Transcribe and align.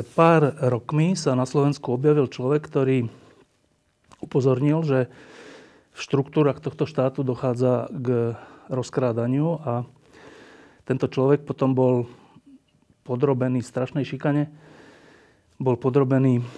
Pred 0.00 0.16
pár 0.16 0.56
rokmi 0.64 1.12
sa 1.12 1.36
na 1.36 1.44
Slovensku 1.44 1.92
objavil 1.92 2.24
človek, 2.24 2.64
ktorý 2.64 3.12
upozornil, 4.24 4.80
že 4.80 5.12
v 5.92 5.98
štruktúrach 6.00 6.56
tohto 6.56 6.88
štátu 6.88 7.20
dochádza 7.20 7.92
k 7.92 8.32
rozkrádaniu 8.72 9.60
a 9.60 9.84
tento 10.88 11.04
človek 11.04 11.44
potom 11.44 11.76
bol 11.76 12.08
podrobený 13.04 13.60
strašnej 13.60 14.08
šikane, 14.08 14.48
bol 15.60 15.76
podrobený 15.76 16.48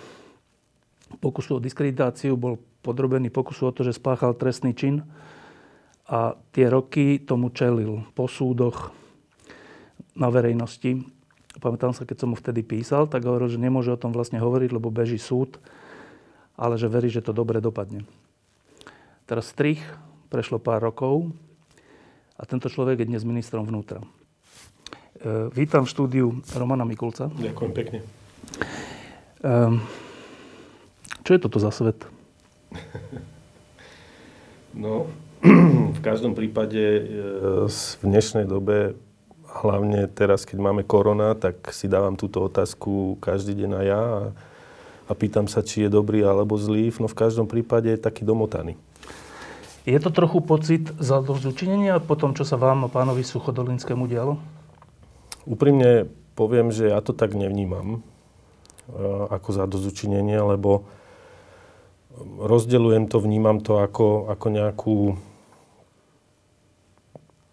pokusu 1.18 1.58
o 1.58 1.64
diskreditáciu, 1.66 2.38
bol 2.38 2.62
podrobený 2.86 3.34
pokusu 3.34 3.66
o 3.66 3.74
to, 3.74 3.82
že 3.82 3.98
spáchal 3.98 4.38
trestný 4.38 4.70
čin 4.70 5.02
a 6.06 6.38
tie 6.54 6.70
roky 6.70 7.18
tomu 7.18 7.50
čelil 7.50 8.06
po 8.14 8.30
súdoch 8.30 8.94
na 10.14 10.30
verejnosti 10.30 11.21
pamätám 11.60 11.92
sa, 11.92 12.08
keď 12.08 12.24
som 12.24 12.28
mu 12.32 12.36
vtedy 12.38 12.64
písal, 12.64 13.10
tak 13.10 13.26
hovoril, 13.26 13.50
že 13.50 13.60
nemôže 13.60 13.92
o 13.92 14.00
tom 14.00 14.14
vlastne 14.14 14.40
hovoriť, 14.40 14.70
lebo 14.72 14.88
beží 14.88 15.20
súd, 15.20 15.60
ale 16.56 16.78
že 16.80 16.88
verí, 16.88 17.12
že 17.12 17.24
to 17.24 17.34
dobre 17.34 17.60
dopadne. 17.60 18.06
Teraz 19.28 19.50
strich, 19.50 19.80
prešlo 20.32 20.56
pár 20.56 20.80
rokov 20.80 21.32
a 22.40 22.48
tento 22.48 22.72
človek 22.72 23.04
je 23.04 23.10
dnes 23.12 23.22
ministrom 23.26 23.68
vnútra. 23.68 24.00
E, 24.00 25.52
vítam 25.52 25.84
v 25.84 25.92
štúdiu 25.92 26.26
Romana 26.56 26.88
Mikulca. 26.88 27.28
Ďakujem 27.28 27.72
pekne. 27.76 27.98
E, 29.40 29.52
čo 31.22 31.30
je 31.36 31.40
toto 31.40 31.58
za 31.60 31.74
svet? 31.74 32.00
No, 34.72 35.04
v 35.96 36.00
každom 36.00 36.32
prípade 36.32 36.80
e, 36.80 37.02
v 37.68 38.04
dnešnej 38.08 38.48
dobe 38.48 38.96
hlavne 39.60 40.08
teraz, 40.08 40.48
keď 40.48 40.58
máme 40.58 40.82
korona, 40.82 41.36
tak 41.36 41.68
si 41.76 41.90
dávam 41.90 42.16
túto 42.16 42.40
otázku 42.40 43.20
každý 43.20 43.64
deň 43.64 43.70
aj 43.76 43.86
ja 43.86 44.02
a, 44.02 44.22
a 45.08 45.12
pýtam 45.12 45.44
sa, 45.44 45.60
či 45.60 45.84
je 45.84 45.90
dobrý 45.92 46.24
alebo 46.24 46.56
zlý. 46.56 46.88
No 46.96 47.06
v 47.06 47.18
každom 47.18 47.44
prípade 47.44 47.92
je 47.92 48.00
taký 48.00 48.24
domotaný. 48.24 48.80
Je 49.82 49.98
to 49.98 50.14
trochu 50.14 50.38
pocit 50.40 50.94
zadozučinenia 51.02 51.98
po 51.98 52.14
tom, 52.14 52.38
čo 52.38 52.46
sa 52.46 52.54
vám 52.54 52.86
a 52.86 52.88
pánovi 52.88 53.26
Suchodolinskému 53.26 54.06
dialo? 54.06 54.38
Úprimne 55.42 56.06
poviem, 56.38 56.70
že 56.70 56.94
ja 56.94 57.02
to 57.02 57.10
tak 57.10 57.34
nevnímam 57.34 57.98
e, 57.98 59.00
ako 59.26 59.50
zadozučinenie, 59.50 60.38
lebo 60.38 60.86
rozdeľujem 62.22 63.10
to, 63.10 63.18
vnímam 63.18 63.58
to 63.58 63.82
ako, 63.82 64.30
ako 64.30 64.46
nejakú 64.54 64.96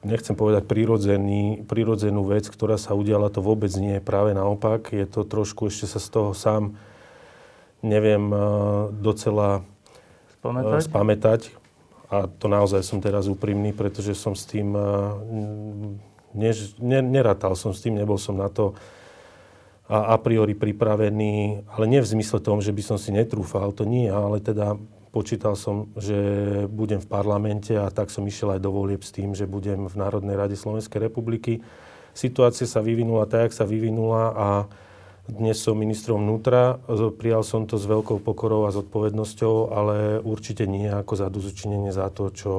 nechcem 0.04 0.36
povedať 0.36 0.64
prirodzený, 0.64 1.68
prirodzenú 1.68 2.24
vec, 2.24 2.48
ktorá 2.48 2.80
sa 2.80 2.96
udiala, 2.96 3.32
to 3.32 3.44
vôbec 3.44 3.72
nie. 3.76 4.00
Práve 4.00 4.32
naopak, 4.32 4.96
je 4.96 5.04
to 5.04 5.28
trošku, 5.28 5.68
ešte 5.68 5.86
sa 5.92 6.00
z 6.00 6.08
toho 6.08 6.32
sám 6.32 6.76
neviem 7.84 8.32
eh, 8.32 8.40
docela 8.96 9.64
eh, 9.64 10.40
spamätať. 10.40 10.82
spamätať. 10.88 11.42
A 12.10 12.26
to 12.26 12.50
naozaj 12.50 12.82
som 12.82 12.98
teraz 12.98 13.30
úprimný, 13.30 13.70
pretože 13.70 14.18
som 14.18 14.34
s 14.34 14.48
tým, 14.48 14.74
eh, 14.74 14.82
než, 16.34 16.80
ne, 16.80 17.04
nerátal 17.04 17.54
som 17.60 17.76
s 17.76 17.84
tým, 17.84 17.96
nebol 18.00 18.18
som 18.18 18.40
na 18.40 18.48
to 18.48 18.76
a, 19.90 20.14
a 20.14 20.16
priori 20.22 20.54
pripravený, 20.54 21.66
ale 21.66 21.86
nie 21.90 22.00
v 22.00 22.12
zmysle 22.14 22.40
tom, 22.40 22.62
že 22.62 22.70
by 22.70 22.82
som 22.86 22.98
si 23.02 23.10
netrúfal, 23.10 23.74
to 23.74 23.90
nie, 23.90 24.06
ale 24.06 24.38
teda 24.38 24.78
Počítal 25.10 25.58
som, 25.58 25.90
že 25.98 26.14
budem 26.70 27.02
v 27.02 27.10
parlamente 27.10 27.74
a 27.74 27.90
tak 27.90 28.14
som 28.14 28.22
išiel 28.30 28.54
aj 28.54 28.62
do 28.62 28.70
volieb 28.70 29.02
s 29.02 29.10
tým, 29.10 29.34
že 29.34 29.50
budem 29.50 29.90
v 29.90 29.96
Národnej 29.98 30.38
rade 30.38 30.54
Slovenskej 30.54 31.10
republiky. 31.10 31.66
Situácia 32.14 32.70
sa 32.70 32.86
vyvinula 32.86 33.26
tak, 33.26 33.50
jak 33.50 33.54
sa 33.58 33.66
vyvinula 33.66 34.24
a 34.38 34.48
dnes 35.26 35.62
som 35.62 35.78
ministrom 35.78 36.26
vnútra. 36.26 36.78
Prijal 37.18 37.42
som 37.42 37.66
to 37.66 37.82
s 37.82 37.90
veľkou 37.90 38.22
pokorou 38.22 38.70
a 38.70 38.74
zodpovednosťou, 38.74 39.56
ale 39.74 40.22
určite 40.22 40.70
nie 40.70 40.90
ako 40.90 41.14
za 41.18 41.30
dozučinenie 41.30 41.90
za 41.90 42.10
to, 42.14 42.30
čo 42.30 42.54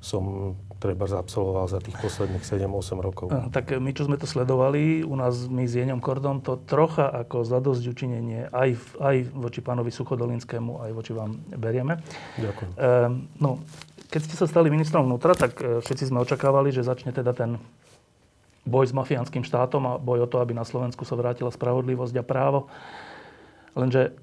som 0.00 0.56
treba 0.80 1.04
absolvoval 1.04 1.68
za 1.68 1.78
tých 1.78 1.94
posledných 2.00 2.40
7-8 2.40 3.04
rokov. 3.04 3.28
Tak 3.52 3.76
my, 3.76 3.92
čo 3.92 4.08
sme 4.08 4.16
to 4.16 4.24
sledovali, 4.24 5.04
u 5.04 5.12
nás 5.12 5.44
my 5.46 5.68
s 5.68 5.76
Jeňom 5.76 6.00
Kordom, 6.00 6.40
to 6.40 6.56
trocha 6.56 7.12
ako 7.12 7.44
zadosť 7.44 7.84
učinenie 7.84 8.48
aj, 8.48 8.80
aj 8.96 9.16
voči 9.36 9.60
pánovi 9.60 9.92
Suchodolinskému, 9.92 10.80
aj 10.88 10.90
voči 10.96 11.12
vám 11.12 11.36
berieme. 11.52 12.00
Ďakujem. 12.40 12.70
Ehm, 12.80 13.28
no, 13.36 13.60
keď 14.08 14.20
ste 14.24 14.34
sa 14.40 14.48
stali 14.48 14.72
ministrom 14.72 15.04
vnútra, 15.04 15.36
tak 15.36 15.60
e, 15.60 15.84
všetci 15.84 16.08
sme 16.08 16.24
očakávali, 16.24 16.72
že 16.72 16.82
začne 16.82 17.12
teda 17.12 17.36
ten 17.36 17.60
boj 18.64 18.88
s 18.88 18.96
mafiánskym 18.96 19.44
štátom 19.44 19.84
a 19.84 20.00
boj 20.00 20.24
o 20.24 20.28
to, 20.28 20.40
aby 20.40 20.56
na 20.56 20.64
Slovensku 20.64 21.04
sa 21.04 21.14
vrátila 21.14 21.52
spravodlivosť 21.52 22.16
a 22.20 22.24
právo. 22.24 22.72
Lenže 23.76 24.16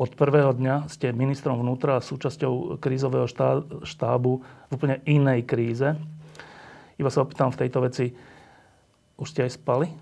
od 0.00 0.16
prvého 0.16 0.56
dňa 0.56 0.88
ste 0.88 1.12
ministrom 1.12 1.60
vnútra 1.60 2.00
a 2.00 2.04
súčasťou 2.04 2.80
krízového 2.80 3.28
štábu 3.84 4.32
v 4.40 4.70
úplne 4.72 5.04
inej 5.04 5.44
kríze. 5.44 5.92
Iba 6.96 7.12
sa 7.12 7.20
opýtam 7.20 7.52
v 7.52 7.60
tejto 7.60 7.84
veci, 7.84 8.08
už 9.20 9.28
ste 9.28 9.44
aj 9.44 9.60
spali? 9.60 9.92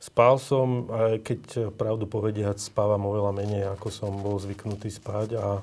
Spal 0.00 0.40
som, 0.40 0.88
aj 0.88 1.20
keď 1.20 1.40
pravdu 1.76 2.08
povediať, 2.08 2.64
spávam 2.64 3.04
oveľa 3.04 3.32
menej, 3.36 3.64
ako 3.76 3.92
som 3.92 4.12
bol 4.24 4.40
zvyknutý 4.40 4.88
spať 4.88 5.36
a, 5.36 5.60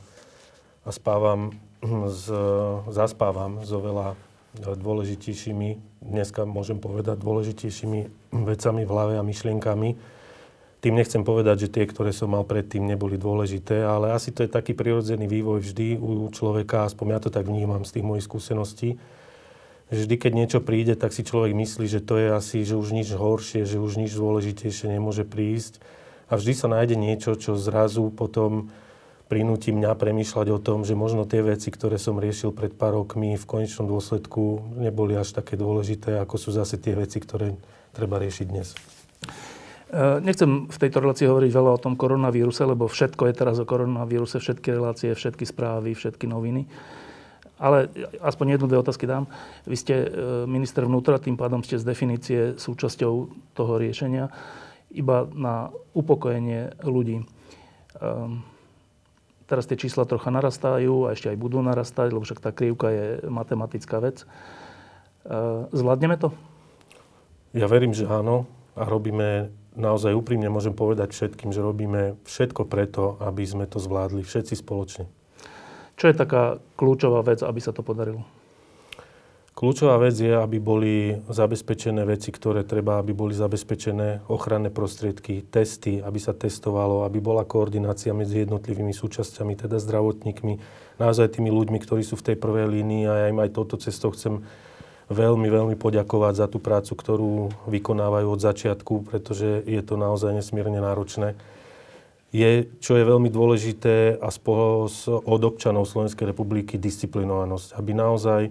a 0.86 0.90
spávam, 0.94 1.50
z, 2.06 2.30
zaspávam 2.94 3.66
s 3.66 3.74
oveľa 3.74 4.14
dôležitejšími, 4.62 6.02
dneska 6.06 6.46
môžem 6.46 6.78
povedať, 6.78 7.26
dôležitejšími 7.26 8.32
vecami 8.46 8.82
v 8.86 8.92
hlave 8.94 9.14
a 9.18 9.26
myšlienkami, 9.26 9.98
tým 10.86 11.02
nechcem 11.02 11.26
povedať, 11.26 11.66
že 11.66 11.74
tie, 11.74 11.90
ktoré 11.90 12.14
som 12.14 12.38
mal 12.38 12.46
predtým, 12.46 12.86
neboli 12.86 13.18
dôležité, 13.18 13.82
ale 13.82 14.14
asi 14.14 14.30
to 14.30 14.46
je 14.46 14.54
taký 14.54 14.78
prirodzený 14.78 15.26
vývoj 15.26 15.66
vždy 15.66 15.98
u 15.98 16.30
človeka, 16.30 16.86
aspoň 16.86 17.06
ja 17.10 17.20
to 17.26 17.34
tak 17.34 17.50
vnímam 17.50 17.82
z 17.82 17.98
tých 17.98 18.06
mojich 18.06 18.30
skúseností. 18.30 19.02
Vždy, 19.90 20.16
keď 20.22 20.32
niečo 20.38 20.60
príde, 20.62 20.94
tak 20.94 21.10
si 21.10 21.26
človek 21.26 21.58
myslí, 21.58 21.90
že 21.90 22.06
to 22.06 22.22
je 22.22 22.30
asi, 22.30 22.62
že 22.62 22.78
už 22.78 22.94
nič 22.94 23.10
horšie, 23.18 23.66
že 23.66 23.82
už 23.82 23.98
nič 23.98 24.14
dôležitejšie 24.14 24.94
nemôže 24.94 25.26
prísť. 25.26 25.82
A 26.30 26.38
vždy 26.38 26.54
sa 26.54 26.70
nájde 26.70 26.94
niečo, 27.02 27.34
čo 27.34 27.58
zrazu 27.58 28.14
potom 28.14 28.70
prinúti 29.26 29.74
mňa 29.74 29.98
premýšľať 29.98 30.48
o 30.54 30.62
tom, 30.62 30.86
že 30.86 30.94
možno 30.94 31.26
tie 31.26 31.42
veci, 31.42 31.74
ktoré 31.74 31.98
som 31.98 32.22
riešil 32.22 32.54
pred 32.54 32.78
pár 32.78 32.94
rokmi, 32.94 33.34
v 33.34 33.50
konečnom 33.50 33.90
dôsledku 33.90 34.78
neboli 34.78 35.18
až 35.18 35.34
také 35.34 35.58
dôležité, 35.58 36.22
ako 36.22 36.38
sú 36.38 36.54
zase 36.54 36.78
tie 36.78 36.94
veci, 36.94 37.18
ktoré 37.18 37.58
treba 37.90 38.22
riešiť 38.22 38.46
dnes. 38.46 38.78
Eh, 39.86 40.18
nechcem 40.18 40.66
v 40.66 40.78
tejto 40.82 40.98
relácii 40.98 41.30
hovoriť 41.30 41.52
veľa 41.54 41.72
o 41.78 41.82
tom 41.82 41.94
koronavíruse, 41.94 42.66
lebo 42.66 42.90
všetko 42.90 43.30
je 43.30 43.34
teraz 43.38 43.62
o 43.62 43.70
koronavíruse, 43.70 44.42
všetky 44.42 44.74
relácie, 44.74 45.14
všetky 45.14 45.46
správy, 45.46 45.94
všetky 45.94 46.26
noviny. 46.26 46.66
Ale 47.62 47.88
aspoň 48.20 48.58
jednu, 48.58 48.66
dve 48.68 48.82
otázky 48.82 49.06
dám. 49.06 49.30
Vy 49.70 49.78
ste 49.78 49.96
eh, 50.02 50.08
minister 50.50 50.90
vnútra, 50.90 51.22
tým 51.22 51.38
pádom 51.38 51.62
ste 51.62 51.78
z 51.78 51.86
definície 51.86 52.58
súčasťou 52.58 53.14
toho 53.54 53.74
riešenia 53.78 54.34
iba 54.96 55.28
na 55.36 55.76
upokojenie 55.92 56.80
ľudí. 56.88 57.28
Um, 58.00 58.48
teraz 59.44 59.68
tie 59.68 59.76
čísla 59.76 60.08
trocha 60.08 60.32
narastajú 60.32 61.12
a 61.12 61.12
ešte 61.12 61.36
aj 61.36 61.38
budú 61.38 61.60
narastať, 61.60 62.16
lebo 62.16 62.24
však 62.24 62.40
tá 62.40 62.56
krivka 62.56 62.96
je 62.96 63.20
matematická 63.28 64.00
vec. 64.00 64.24
Uh, 65.28 65.68
zvládneme 65.76 66.16
to? 66.16 66.32
Ja 67.52 67.68
verím, 67.68 67.92
že 67.92 68.08
áno 68.08 68.48
a 68.80 68.88
robíme 68.88 69.52
naozaj 69.76 70.16
úprimne 70.16 70.48
môžem 70.50 70.74
povedať 70.74 71.12
všetkým, 71.12 71.52
že 71.52 71.64
robíme 71.64 72.20
všetko 72.28 72.68
preto, 72.68 73.20
aby 73.22 73.44
sme 73.46 73.70
to 73.70 73.78
zvládli 73.80 74.24
všetci 74.24 74.60
spoločne. 74.60 75.06
Čo 75.96 76.12
je 76.12 76.16
taká 76.16 76.60
kľúčová 76.76 77.24
vec, 77.24 77.40
aby 77.40 77.60
sa 77.64 77.72
to 77.72 77.80
podarilo? 77.80 78.28
Kľúčová 79.56 79.96
vec 80.04 80.20
je, 80.20 80.36
aby 80.36 80.60
boli 80.60 81.16
zabezpečené 81.32 82.04
veci, 82.04 82.28
ktoré 82.28 82.68
treba, 82.68 83.00
aby 83.00 83.16
boli 83.16 83.32
zabezpečené 83.32 84.28
ochranné 84.28 84.68
prostriedky, 84.68 85.48
testy, 85.48 86.04
aby 86.04 86.20
sa 86.20 86.36
testovalo, 86.36 87.08
aby 87.08 87.24
bola 87.24 87.48
koordinácia 87.48 88.12
medzi 88.12 88.44
jednotlivými 88.44 88.92
súčasťami, 88.92 89.56
teda 89.56 89.80
zdravotníkmi, 89.80 90.54
naozaj 91.00 91.40
tými 91.40 91.56
ľuďmi, 91.56 91.80
ktorí 91.80 92.04
sú 92.04 92.20
v 92.20 92.28
tej 92.28 92.36
prvej 92.36 92.68
línii 92.68 93.08
a 93.08 93.14
ja 93.16 93.26
im 93.32 93.40
aj 93.40 93.56
touto 93.56 93.80
cestou 93.80 94.12
chcem 94.12 94.44
veľmi, 95.10 95.48
veľmi 95.48 95.76
poďakovať 95.78 96.34
za 96.34 96.48
tú 96.50 96.58
prácu, 96.58 96.92
ktorú 96.98 97.34
vykonávajú 97.70 98.28
od 98.30 98.42
začiatku, 98.42 98.94
pretože 99.10 99.62
je 99.66 99.82
to 99.86 99.96
naozaj 99.98 100.34
nesmierne 100.34 100.82
náročné. 100.82 101.38
Je, 102.36 102.68
čo 102.84 103.00
je 103.00 103.08
veľmi 103.08 103.32
dôležité 103.32 104.20
a 104.20 104.28
od 104.28 105.42
občanov 105.46 105.88
Slovenskej 105.88 106.36
republiky 106.36 106.76
disciplinovanosť, 106.76 107.80
aby 107.80 107.92
naozaj 107.96 108.42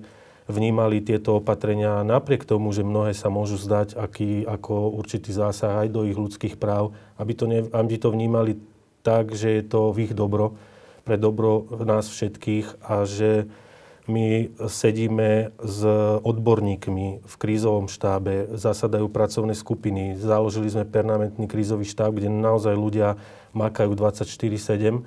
vnímali 0.48 1.00
tieto 1.00 1.40
opatrenia 1.40 2.04
napriek 2.04 2.44
tomu, 2.44 2.72
že 2.72 2.84
mnohé 2.84 3.16
sa 3.16 3.32
môžu 3.32 3.56
zdať 3.56 3.96
aký, 3.96 4.44
ako 4.44 4.92
určitý 4.96 5.32
zásah 5.32 5.84
aj 5.84 5.88
do 5.92 6.04
ich 6.04 6.16
ľudských 6.16 6.60
práv, 6.60 6.92
aby 7.16 7.32
to, 7.32 7.44
ne, 7.48 7.60
aby 7.72 7.94
to 7.96 8.08
vnímali 8.12 8.56
tak, 9.04 9.32
že 9.36 9.60
je 9.60 9.62
to 9.64 9.92
v 9.92 10.08
ich 10.08 10.12
dobro, 10.16 10.56
pre 11.04 11.20
dobro 11.20 11.68
nás 11.84 12.08
všetkých 12.08 12.84
a 12.84 13.04
že 13.04 13.48
my 14.04 14.52
sedíme 14.68 15.56
s 15.56 15.80
odborníkmi 16.20 17.24
v 17.24 17.34
krízovom 17.40 17.88
štábe, 17.88 18.52
zasadajú 18.52 19.08
pracovné 19.08 19.56
skupiny, 19.56 20.20
založili 20.20 20.68
sme 20.68 20.84
permanentný 20.84 21.48
krízový 21.48 21.88
štáb, 21.88 22.20
kde 22.20 22.28
naozaj 22.28 22.76
ľudia 22.76 23.16
makajú 23.56 23.96
24-7 23.96 25.04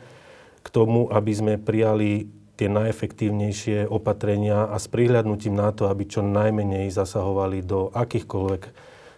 k 0.65 0.67
tomu, 0.73 1.07
aby 1.13 1.31
sme 1.31 1.53
prijali 1.61 2.27
tie 2.57 2.67
najefektívnejšie 2.73 3.85
opatrenia 3.85 4.65
a 4.65 4.81
s 4.81 4.89
prihľadnutím 4.89 5.53
na 5.53 5.69
to, 5.69 5.85
aby 5.85 6.09
čo 6.09 6.25
najmenej 6.25 6.89
zasahovali 6.89 7.61
do 7.61 7.93
akýchkoľvek 7.93 8.61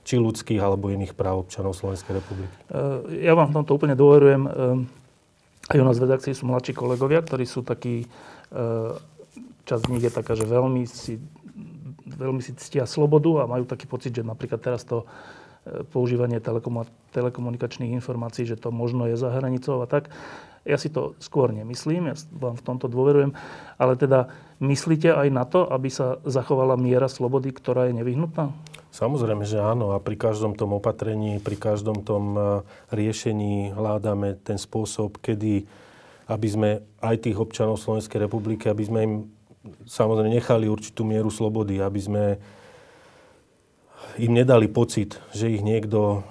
či 0.03 0.19
ľudských 0.19 0.59
alebo 0.59 0.91
iných 0.91 1.15
práv 1.15 1.47
občanov 1.47 1.77
Slovenskej 1.79 2.19
republiky. 2.19 2.51
E, 2.67 3.23
ja 3.23 3.33
vám 3.37 3.55
v 3.55 3.63
tomto 3.63 3.79
úplne 3.79 3.95
dôverujem. 3.95 4.43
E, 4.43 4.49
aj 5.71 5.77
u 5.79 5.85
nás 5.87 5.95
v 5.95 6.05
redakcii 6.09 6.33
sú 6.35 6.49
mladší 6.51 6.75
kolegovia, 6.75 7.23
ktorí 7.23 7.47
sú 7.47 7.63
takí, 7.63 8.03
e, 8.03 8.07
časť 9.69 9.85
z 9.85 9.91
nich 9.93 10.03
je 10.05 10.13
taká, 10.13 10.33
že 10.33 10.49
veľmi 10.49 10.89
si, 10.89 11.21
veľmi 12.09 12.41
si 12.41 12.57
ctia 12.57 12.89
slobodu 12.89 13.45
a 13.45 13.51
majú 13.51 13.69
taký 13.69 13.85
pocit, 13.85 14.17
že 14.17 14.25
napríklad 14.25 14.57
teraz 14.57 14.81
to 14.81 15.05
používanie 15.93 16.41
telekomunikačných 17.13 17.93
informácií, 17.93 18.47
že 18.47 18.57
to 18.57 18.73
možno 18.73 19.05
je 19.05 19.19
za 19.19 19.29
hranicou 19.29 19.83
a 19.83 19.87
tak. 19.87 20.09
Ja 20.67 20.75
si 20.75 20.91
to 20.91 21.15
skôr 21.23 21.55
nemyslím, 21.55 22.11
ja 22.11 22.15
vám 22.35 22.59
v 22.59 22.65
tomto 22.65 22.91
dôverujem, 22.91 23.31
ale 23.79 23.93
teda 23.95 24.33
myslíte 24.59 25.15
aj 25.15 25.27
na 25.31 25.47
to, 25.47 25.65
aby 25.65 25.87
sa 25.87 26.19
zachovala 26.27 26.75
miera 26.75 27.07
slobody, 27.07 27.55
ktorá 27.55 27.89
je 27.89 28.01
nevyhnutná? 28.01 28.51
Samozrejme, 28.89 29.45
že 29.45 29.61
áno. 29.61 29.93
A 29.95 30.01
pri 30.01 30.17
každom 30.17 30.57
tom 30.57 30.75
opatrení, 30.75 31.37
pri 31.37 31.55
každom 31.61 32.01
tom 32.01 32.33
e, 32.33 32.41
riešení 32.89 33.71
hľadáme 33.77 34.35
ten 34.41 34.57
spôsob, 34.57 35.21
kedy 35.21 35.69
aby 36.29 36.45
sme 36.45 36.69
aj 37.01 37.25
tých 37.25 37.41
občanov 37.41 37.81
Slovenskej 37.81 38.29
republiky, 38.29 38.69
aby 38.69 38.83
sme 38.85 38.99
im 39.01 39.13
samozrejme 39.87 40.31
nechali 40.31 40.71
určitú 40.71 41.03
mieru 41.03 41.27
slobody, 41.27 41.83
aby 41.83 41.99
sme 41.99 42.23
im 44.15 44.31
nedali 44.31 44.71
pocit, 44.71 45.19
že 45.35 45.51
ich 45.51 45.63
niekto 45.63 46.23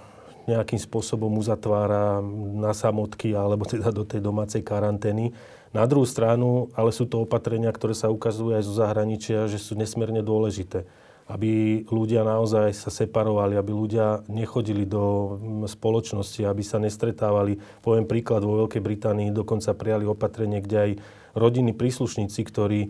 nejakým 0.49 0.81
spôsobom 0.81 1.37
uzatvára 1.37 2.25
na 2.57 2.73
samotky 2.73 3.37
alebo 3.37 3.69
teda 3.69 3.93
do 3.93 4.09
tej 4.09 4.25
domácej 4.25 4.65
karantény. 4.65 5.37
Na 5.77 5.85
druhú 5.85 6.09
stranu, 6.09 6.73
ale 6.73 6.89
sú 6.97 7.05
to 7.05 7.29
opatrenia, 7.29 7.69
ktoré 7.69 7.93
sa 7.93 8.09
ukazujú 8.09 8.57
aj 8.57 8.65
zo 8.65 8.73
zahraničia, 8.73 9.53
že 9.53 9.61
sú 9.61 9.77
nesmierne 9.77 10.25
dôležité. 10.25 10.89
Aby 11.29 11.85
ľudia 11.93 12.25
naozaj 12.25 12.73
sa 12.73 12.89
separovali, 12.89 13.61
aby 13.61 13.69
ľudia 13.77 14.25
nechodili 14.33 14.89
do 14.89 15.37
spoločnosti, 15.69 16.41
aby 16.49 16.65
sa 16.65 16.81
nestretávali. 16.81 17.61
Poviem 17.85 18.09
príklad, 18.09 18.49
vo 18.49 18.65
Veľkej 18.65 18.81
Británii 18.81 19.29
dokonca 19.29 19.77
prijali 19.77 20.09
opatrenie, 20.09 20.65
kde 20.65 20.77
aj 20.81 20.91
rodinní 21.37 21.77
príslušníci, 21.77 22.41
ktorí 22.49 22.81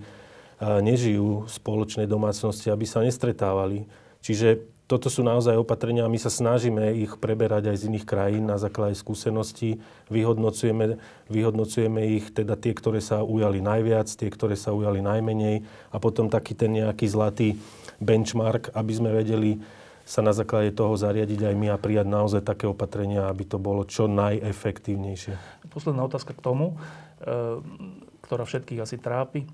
nežijú 0.60 1.46
v 1.46 1.50
spoločnej 1.50 2.06
domácnosti, 2.10 2.70
aby 2.70 2.84
sa 2.87 3.02
nestretávali. 3.02 3.87
Čiže 4.22 4.78
toto 4.88 5.12
sú 5.12 5.20
naozaj 5.20 5.60
opatrenia 5.60 6.08
a 6.08 6.10
my 6.10 6.16
sa 6.16 6.32
snažíme 6.32 6.96
ich 6.96 7.12
preberať 7.20 7.69
aj 7.69 7.76
z 7.76 7.87
iných 7.93 8.08
krajín 8.08 8.49
na 8.49 8.56
základe 8.56 8.96
skúseností. 8.96 9.84
Vyhodnocujeme, 10.08 10.96
vyhodnocujeme 11.28 12.16
ich, 12.16 12.32
teda 12.32 12.56
tie, 12.56 12.72
ktoré 12.72 13.05
sa 13.05 13.20
ujali 13.20 13.60
najviac, 13.60 14.08
tie, 14.08 14.32
ktoré 14.32 14.56
sa 14.56 14.72
ujali 14.72 15.05
najmenej 15.05 15.69
a 15.93 15.96
potom 16.00 16.32
taký 16.32 16.56
ten 16.56 16.72
nejaký 16.72 17.04
zlatý 17.04 17.61
benchmark, 18.00 18.72
aby 18.72 18.93
sme 18.96 19.12
vedeli 19.12 19.61
sa 20.08 20.25
na 20.25 20.32
základe 20.32 20.72
toho 20.72 20.96
zariadiť 20.96 21.52
aj 21.52 21.54
my 21.61 21.69
a 21.69 21.76
prijať 21.76 22.08
naozaj 22.08 22.40
také 22.40 22.64
opatrenia, 22.64 23.28
aby 23.28 23.44
to 23.44 23.61
bolo 23.61 23.84
čo 23.84 24.08
najefektívnejšie. 24.08 25.37
Posledná 25.69 26.08
otázka 26.08 26.32
k 26.32 26.40
tomu, 26.40 26.81
e, 27.20 27.61
ktorá 28.25 28.49
všetkých 28.49 28.81
asi 28.81 28.96
trápi. 28.96 29.44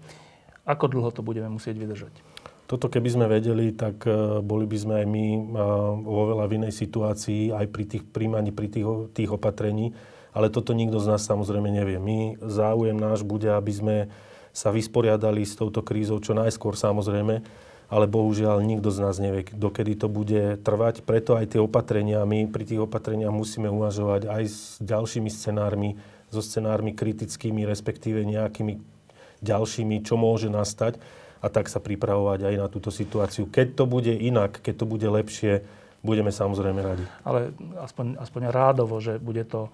Ako 0.64 0.88
dlho 0.88 1.12
to 1.12 1.20
budeme 1.20 1.52
musieť 1.52 1.76
vydržať? 1.76 2.14
Toto 2.64 2.88
keby 2.88 3.08
sme 3.12 3.26
vedeli, 3.28 3.76
tak 3.76 4.08
e, 4.08 4.40
boli 4.40 4.64
by 4.64 4.76
sme 4.81 4.94
aj 5.05 5.06
my 5.06 5.25
e, 5.37 5.40
vo 6.00 6.22
veľa 6.32 6.44
v 6.49 6.56
inej 6.64 6.72
situácii, 6.72 7.52
aj 7.52 7.66
pri 7.69 7.84
tých 7.84 8.05
príjmaní, 8.08 8.56
pri 8.56 8.72
tých, 8.72 9.12
tých 9.12 9.28
opatrení. 9.28 9.93
Ale 10.32 10.49
toto 10.49 10.72
nikto 10.72 10.96
z 10.96 11.14
nás 11.14 11.22
samozrejme 11.28 11.69
nevie. 11.69 12.00
My 12.00 12.40
záujem 12.40 12.96
náš 12.96 13.20
bude, 13.22 13.52
aby 13.52 13.72
sme 13.72 13.96
sa 14.56 14.72
vysporiadali 14.72 15.44
s 15.44 15.61
touto 15.61 15.84
krízou 15.84 16.16
čo 16.25 16.32
najskôr 16.32 16.72
samozrejme, 16.75 17.44
ale 17.93 18.05
bohužiaľ 18.08 18.64
nikto 18.64 18.88
z 18.88 18.99
nás 19.05 19.20
nevie, 19.20 19.44
dokedy 19.52 20.00
to 20.00 20.08
bude 20.08 20.64
trvať. 20.64 21.05
Preto 21.05 21.37
aj 21.37 21.55
tie 21.55 21.61
opatrenia, 21.61 22.25
my 22.25 22.49
pri 22.49 22.64
tých 22.64 22.81
opatreniach 22.81 23.34
musíme 23.34 23.69
uvažovať 23.69 24.31
aj 24.31 24.43
s 24.49 24.58
ďalšími 24.81 25.28
scenármi, 25.28 26.00
so 26.32 26.40
scenármi 26.43 26.96
kritickými, 26.96 27.62
respektíve 27.69 28.25
nejakými 28.26 28.94
ďalšími, 29.44 30.00
čo 30.00 30.17
môže 30.17 30.49
nastať 30.49 30.96
a 31.44 31.46
tak 31.52 31.69
sa 31.69 31.76
pripravovať 31.76 32.49
aj 32.49 32.55
na 32.56 32.67
túto 32.73 32.88
situáciu. 32.88 33.44
Keď 33.44 33.76
to 33.76 33.85
bude 33.85 34.11
inak, 34.11 34.64
keď 34.64 34.75
to 34.81 34.87
bude 34.88 35.05
lepšie, 35.05 35.61
budeme 36.00 36.32
samozrejme 36.32 36.81
radi. 36.81 37.05
Ale 37.25 37.52
aspoň, 37.81 38.17
aspoň 38.17 38.43
rádovo, 38.49 38.96
že 39.00 39.20
bude 39.20 39.44
to 39.44 39.69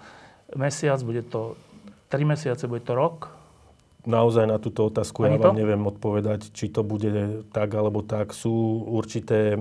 mesiac, 0.58 0.98
bude 1.06 1.22
to 1.30 1.54
tri 2.10 2.26
mesiace, 2.26 2.66
bude 2.66 2.82
to 2.82 2.98
rok? 2.98 3.30
Naozaj 4.00 4.48
na 4.48 4.56
túto 4.56 4.88
otázku 4.88 5.28
Ani 5.28 5.36
ja 5.36 5.44
vám 5.44 5.54
to? 5.54 5.60
neviem 5.60 5.82
odpovedať, 5.84 6.56
či 6.56 6.72
to 6.72 6.80
bude 6.80 7.44
tak 7.52 7.68
alebo 7.76 8.00
tak. 8.00 8.32
Sú 8.32 8.82
určité 8.88 9.54
e, 9.54 9.58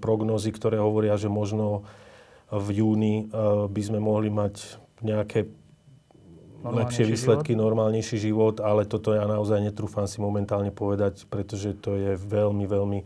prognozy, 0.00 0.50
ktoré 0.50 0.80
hovoria, 0.80 1.20
že 1.20 1.28
možno 1.28 1.84
v 2.48 2.80
júni 2.80 3.14
e, 3.28 3.36
by 3.68 3.82
sme 3.84 4.00
mohli 4.00 4.32
mať 4.32 4.80
nejaké 5.04 5.46
lepšie 6.64 7.06
výsledky, 7.06 7.54
život? 7.54 7.62
normálnejší 7.70 8.16
život, 8.18 8.58
ale 8.58 8.82
toto 8.88 9.14
ja 9.14 9.24
naozaj 9.24 9.62
netrúfam 9.62 10.10
si 10.10 10.18
momentálne 10.18 10.74
povedať, 10.74 11.26
pretože 11.30 11.76
to 11.78 11.94
je 11.94 12.18
veľmi, 12.18 12.66
veľmi 12.66 13.00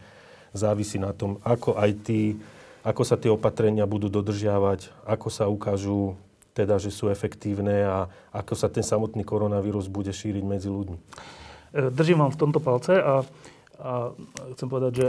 závisí 0.57 0.97
na 0.97 1.13
tom, 1.13 1.41
ako 1.45 1.77
aj 1.77 1.91
tí, 2.05 2.37
ako 2.85 3.03
sa 3.05 3.17
tie 3.21 3.29
opatrenia 3.29 3.85
budú 3.89 4.09
dodržiavať, 4.09 4.93
ako 5.05 5.29
sa 5.29 5.49
ukážu 5.49 6.17
teda, 6.53 6.77
že 6.77 6.93
sú 6.93 7.09
efektívne 7.09 7.85
a 7.89 7.99
ako 8.33 8.53
sa 8.53 8.69
ten 8.69 8.85
samotný 8.85 9.25
koronavírus 9.25 9.89
bude 9.89 10.13
šíriť 10.13 10.45
medzi 10.45 10.69
ľuďmi. 10.69 10.99
E, 11.01 11.89
držím 11.89 12.21
vám 12.21 12.33
v 12.37 12.41
tomto 12.41 12.61
palce 12.61 13.01
a, 13.01 13.25
a 13.81 13.93
chcem 14.53 14.69
povedať, 14.69 14.93
že 14.93 15.07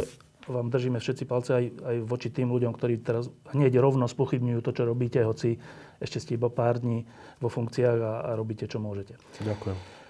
vám 0.47 0.67
držíme 0.71 1.00
všetci 1.00 1.23
palce 1.23 1.51
aj, 1.55 1.65
aj 1.83 1.95
voči 2.03 2.27
tým 2.31 2.51
ľuďom, 2.51 2.75
ktorí 2.75 3.00
teraz 3.00 3.31
hneď 3.55 3.79
rovno 3.79 4.07
spochybňujú 4.07 4.59
to, 4.59 4.71
čo 4.75 4.83
robíte, 4.83 5.19
hoci 5.23 5.59
ešte 6.03 6.19
ste 6.19 6.31
iba 6.36 6.51
pár 6.51 6.83
dní 6.83 7.07
vo 7.39 7.48
funkciách 7.48 8.00
a, 8.03 8.13
a 8.27 8.29
robíte, 8.36 8.67
čo 8.67 8.83
môžete. 8.83 9.15
Ďakujem. 9.39 10.03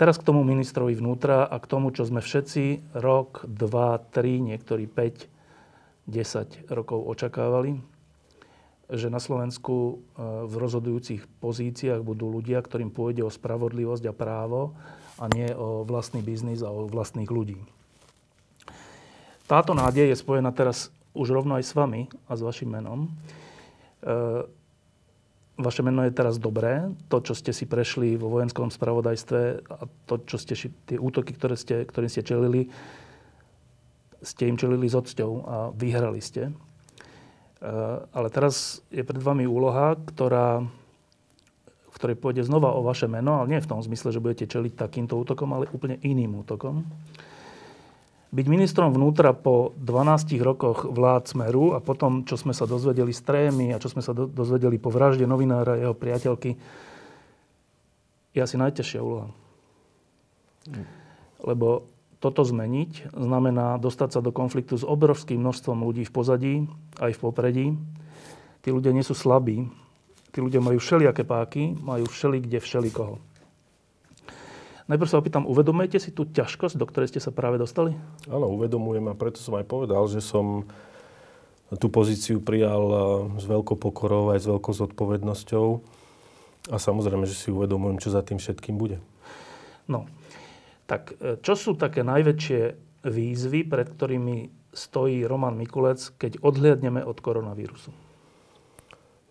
Teraz 0.00 0.16
k 0.16 0.24
tomu 0.24 0.40
ministrovi 0.46 0.96
vnútra 0.96 1.44
a 1.44 1.60
k 1.60 1.68
tomu, 1.68 1.92
čo 1.92 2.08
sme 2.08 2.24
všetci 2.24 2.96
rok, 2.96 3.44
dva, 3.44 4.00
tri, 4.00 4.40
niektorí 4.40 4.88
5, 4.88 6.08
10 6.08 6.72
rokov 6.72 7.04
očakávali, 7.04 7.76
že 8.88 9.12
na 9.12 9.20
Slovensku 9.20 9.74
e, 9.76 9.94
v 10.48 10.54
rozhodujúcich 10.56 11.22
pozíciách 11.44 12.00
budú 12.00 12.32
ľudia, 12.32 12.64
ktorým 12.64 12.88
pôjde 12.88 13.22
o 13.22 13.30
spravodlivosť 13.30 14.08
a 14.08 14.14
právo 14.16 14.72
a 15.20 15.28
nie 15.28 15.52
o 15.52 15.84
vlastný 15.84 16.24
biznis 16.24 16.64
a 16.64 16.72
o 16.72 16.88
vlastných 16.88 17.28
ľudí. 17.28 17.60
Táto 19.44 19.76
nádej 19.76 20.10
je 20.10 20.16
spojená 20.16 20.48
teraz 20.50 20.88
už 21.12 21.28
rovno 21.34 21.58
aj 21.58 21.64
s 21.66 21.76
vami 21.76 22.08
a 22.24 22.32
s 22.34 22.40
vašim 22.40 22.70
menom. 22.72 23.12
Vaše 25.60 25.84
meno 25.84 26.00
je 26.08 26.16
teraz 26.16 26.40
dobré. 26.40 26.88
To, 27.12 27.20
čo 27.20 27.36
ste 27.36 27.52
si 27.52 27.68
prešli 27.68 28.16
vo 28.16 28.32
vojenskom 28.32 28.72
spravodajstve 28.72 29.40
a 29.68 29.84
to, 30.08 30.14
čo 30.24 30.40
ste, 30.40 30.56
tie 30.88 30.96
útoky, 30.96 31.36
ktoré 31.36 31.54
ste, 31.60 31.84
ktorým 31.84 32.08
ste 32.08 32.24
čelili, 32.24 32.72
ste 34.24 34.48
im 34.48 34.56
čelili 34.56 34.88
s 34.88 34.96
odsťou 34.96 35.30
a 35.44 35.56
vyhrali 35.76 36.24
ste. 36.24 36.48
E, 36.48 36.52
ale 38.08 38.28
teraz 38.32 38.80
je 38.88 39.04
pred 39.04 39.20
vami 39.20 39.44
úloha, 39.44 40.00
ktorá, 40.00 40.64
v 41.92 41.94
ktorej 42.00 42.16
pôjde 42.16 42.48
znova 42.48 42.72
o 42.72 42.80
vaše 42.80 43.04
meno, 43.04 43.44
ale 43.44 43.52
nie 43.52 43.60
v 43.60 43.68
tom 43.68 43.84
zmysle, 43.84 44.16
že 44.16 44.24
budete 44.24 44.48
čeliť 44.48 44.80
takýmto 44.80 45.20
útokom, 45.20 45.52
ale 45.52 45.68
úplne 45.76 46.00
iným 46.00 46.40
útokom 46.40 46.88
byť 48.30 48.46
ministrom 48.46 48.94
vnútra 48.94 49.34
po 49.34 49.74
12 49.74 50.38
rokoch 50.38 50.86
vlád 50.86 51.26
Smeru 51.26 51.74
a 51.74 51.82
potom, 51.82 52.22
čo 52.22 52.38
sme 52.38 52.54
sa 52.54 52.62
dozvedeli 52.62 53.10
z 53.10 53.26
trémy 53.26 53.74
a 53.74 53.82
čo 53.82 53.90
sme 53.90 54.06
sa 54.06 54.14
do, 54.14 54.30
dozvedeli 54.30 54.78
po 54.78 54.94
vražde 54.94 55.26
novinára 55.26 55.74
a 55.74 55.82
jeho 55.82 55.94
priateľky, 55.98 56.54
je 58.30 58.40
asi 58.40 58.54
najťažšia 58.54 59.00
úloha. 59.02 59.34
Mm. 60.70 60.86
Lebo 61.42 61.90
toto 62.22 62.46
zmeniť 62.46 63.16
znamená 63.16 63.80
dostať 63.82 64.08
sa 64.14 64.20
do 64.22 64.30
konfliktu 64.30 64.78
s 64.78 64.86
obrovským 64.86 65.40
množstvom 65.40 65.82
ľudí 65.82 66.06
v 66.06 66.12
pozadí, 66.12 66.54
aj 67.02 67.16
v 67.16 67.22
popredí. 67.22 67.66
Tí 68.60 68.68
ľudia 68.70 68.94
nie 68.94 69.02
sú 69.02 69.16
slabí. 69.16 69.66
Tí 70.30 70.38
ľudia 70.38 70.62
majú 70.62 70.78
všelijaké 70.78 71.26
páky, 71.26 71.74
majú 71.80 72.06
všeli 72.06 72.44
kde 72.44 72.62
všeli 72.62 72.90
koho. 72.94 73.18
Najprv 74.90 75.06
sa 75.06 75.22
opýtam, 75.22 75.46
uvedomujete 75.46 76.02
si 76.02 76.10
tú 76.10 76.26
ťažkosť, 76.26 76.74
do 76.74 76.82
ktorej 76.82 77.14
ste 77.14 77.22
sa 77.22 77.30
práve 77.30 77.62
dostali? 77.62 77.94
Áno, 78.26 78.50
uvedomujem 78.50 79.06
a 79.06 79.14
preto 79.14 79.38
som 79.38 79.54
aj 79.54 79.70
povedal, 79.70 80.02
že 80.10 80.18
som 80.18 80.66
tú 81.78 81.86
pozíciu 81.86 82.42
prijal 82.42 82.82
eh, 82.90 82.98
s 83.38 83.46
veľkou 83.46 83.78
pokorou 83.78 84.34
aj 84.34 84.42
s 84.42 84.46
veľkou 84.50 84.74
zodpovednosťou. 84.74 85.66
A 86.74 86.76
samozrejme, 86.76 87.22
že 87.24 87.38
si 87.38 87.48
uvedomujem, 87.54 88.02
čo 88.02 88.10
za 88.10 88.20
tým 88.26 88.42
všetkým 88.42 88.76
bude. 88.76 89.00
No, 89.88 90.04
tak 90.84 91.16
e, 91.16 91.40
čo 91.40 91.56
sú 91.56 91.72
také 91.78 92.04
najväčšie 92.04 92.60
výzvy, 93.06 93.64
pred 93.64 93.88
ktorými 93.88 94.52
stojí 94.76 95.24
Roman 95.24 95.56
Mikulec, 95.56 96.14
keď 96.20 96.42
odhliadneme 96.44 97.00
od 97.00 97.16
koronavírusu? 97.16 97.90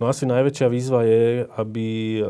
No 0.01 0.09
asi 0.09 0.25
najväčšia 0.25 0.67
výzva 0.73 1.05
je, 1.05 1.45
aby 1.53 1.87
e, 2.17 2.23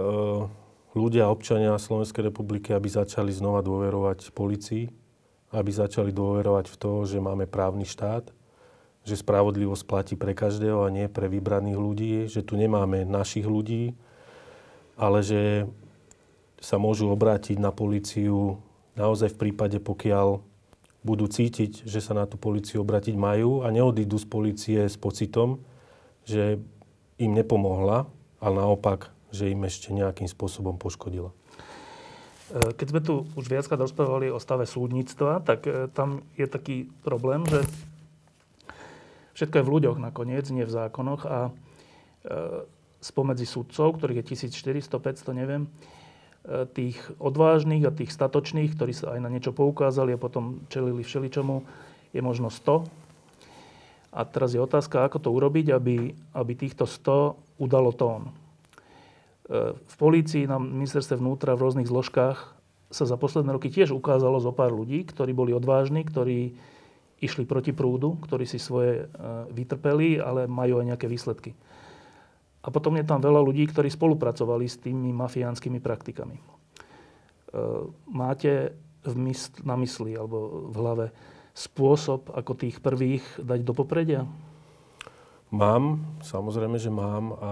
ľudia, 0.94 1.30
občania 1.30 1.78
Slovenskej 1.78 2.30
republiky, 2.34 2.74
aby 2.74 2.90
začali 2.90 3.30
znova 3.30 3.62
dôverovať 3.62 4.34
policii, 4.34 4.90
aby 5.54 5.72
začali 5.74 6.14
dôverovať 6.14 6.66
v 6.70 6.76
to, 6.78 6.92
že 7.06 7.18
máme 7.22 7.50
právny 7.50 7.86
štát, 7.86 8.30
že 9.06 9.16
spravodlivosť 9.18 9.84
platí 9.86 10.14
pre 10.14 10.38
každého 10.38 10.86
a 10.86 10.94
nie 10.94 11.10
pre 11.10 11.26
vybraných 11.26 11.78
ľudí, 11.78 12.14
že 12.30 12.46
tu 12.46 12.54
nemáme 12.58 13.06
našich 13.06 13.46
ľudí, 13.46 13.98
ale 15.00 15.26
že 15.26 15.66
sa 16.60 16.76
môžu 16.76 17.08
obrátiť 17.10 17.58
na 17.58 17.72
policiu 17.72 18.60
naozaj 19.00 19.34
v 19.34 19.48
prípade, 19.48 19.80
pokiaľ 19.80 20.44
budú 21.00 21.26
cítiť, 21.32 21.88
že 21.88 22.04
sa 22.04 22.12
na 22.12 22.28
tú 22.28 22.36
policiu 22.36 22.84
obratiť 22.84 23.16
majú 23.16 23.64
a 23.64 23.72
neodídu 23.72 24.20
z 24.20 24.28
policie 24.28 24.80
s 24.84 25.00
pocitom, 25.00 25.64
že 26.28 26.60
im 27.16 27.32
nepomohla, 27.32 28.12
ale 28.44 28.54
naopak, 28.60 29.16
že 29.30 29.50
im 29.50 29.62
ešte 29.66 29.94
nejakým 29.94 30.26
spôsobom 30.26 30.78
poškodila. 30.78 31.30
E, 32.50 32.74
keď 32.74 32.88
sme 32.90 33.02
tu 33.06 33.14
už 33.38 33.46
viackrát 33.46 33.78
rozprávali 33.78 34.34
o 34.34 34.42
stave 34.42 34.66
súdnictva, 34.66 35.42
tak 35.46 35.70
e, 35.70 35.86
tam 35.94 36.26
je 36.34 36.48
taký 36.50 36.78
problém, 37.06 37.46
že 37.46 37.62
všetko 39.38 39.56
je 39.62 39.68
v 39.68 39.74
ľuďoch 39.78 39.98
nakoniec, 40.02 40.50
nie 40.50 40.66
v 40.66 40.74
zákonoch 40.74 41.30
a 41.30 41.40
e, 41.48 41.52
spomedzi 43.00 43.46
súdcov, 43.46 44.02
ktorých 44.02 44.26
je 44.26 44.50
1400, 44.50 44.92
500, 44.98 45.32
neviem, 45.40 45.72
tých 46.72 46.96
odvážnych 47.20 47.84
a 47.84 47.96
tých 47.96 48.16
statočných, 48.16 48.74
ktorí 48.74 48.96
sa 48.96 49.16
aj 49.16 49.20
na 49.24 49.30
niečo 49.32 49.52
poukázali 49.52 50.16
a 50.16 50.20
potom 50.20 50.64
čelili 50.72 51.04
všeličomu, 51.04 51.64
je 52.16 52.22
možno 52.24 52.48
100. 52.48 52.88
A 54.10 54.26
teraz 54.26 54.56
je 54.56 54.60
otázka, 54.64 55.06
ako 55.06 55.20
to 55.22 55.30
urobiť, 55.30 55.70
aby, 55.70 56.12
aby 56.34 56.54
týchto 56.58 56.90
100 56.90 57.62
udalo 57.62 57.94
tón. 57.94 58.34
V 59.50 59.96
polícii, 59.98 60.46
na 60.46 60.62
ministerstve 60.62 61.18
vnútra, 61.18 61.58
v 61.58 61.66
rôznych 61.66 61.90
zložkách 61.90 62.38
sa 62.90 63.06
za 63.06 63.18
posledné 63.18 63.54
roky 63.54 63.74
tiež 63.74 63.94
ukázalo 63.94 64.38
zo 64.38 64.54
pár 64.54 64.70
ľudí, 64.74 65.06
ktorí 65.10 65.34
boli 65.34 65.58
odvážni, 65.58 66.06
ktorí 66.06 66.54
išli 67.20 67.44
proti 67.50 67.74
prúdu, 67.74 68.18
ktorí 68.22 68.46
si 68.46 68.62
svoje 68.62 69.04
e, 69.04 69.06
vytrpeli, 69.52 70.22
ale 70.22 70.46
majú 70.46 70.80
aj 70.80 70.96
nejaké 70.96 71.08
výsledky. 71.10 71.52
A 72.64 72.68
potom 72.70 72.96
je 72.96 73.06
tam 73.06 73.20
veľa 73.20 73.42
ľudí, 73.44 73.68
ktorí 73.68 73.92
spolupracovali 73.92 74.66
s 74.70 74.80
tými 74.80 75.12
mafiánskymi 75.12 75.80
praktikami. 75.82 76.38
E, 76.38 76.44
máte 78.08 78.78
v 79.04 79.16
mysl, 79.30 79.66
na 79.66 79.76
mysli 79.80 80.16
alebo 80.16 80.70
v 80.72 80.76
hlave 80.78 81.06
spôsob, 81.58 82.32
ako 82.32 82.52
tých 82.56 82.80
prvých 82.80 83.24
dať 83.42 83.60
do 83.66 83.74
popredia? 83.76 84.24
Mám, 85.50 86.06
samozrejme, 86.22 86.78
že 86.78 86.94
mám 86.94 87.34
a 87.42 87.52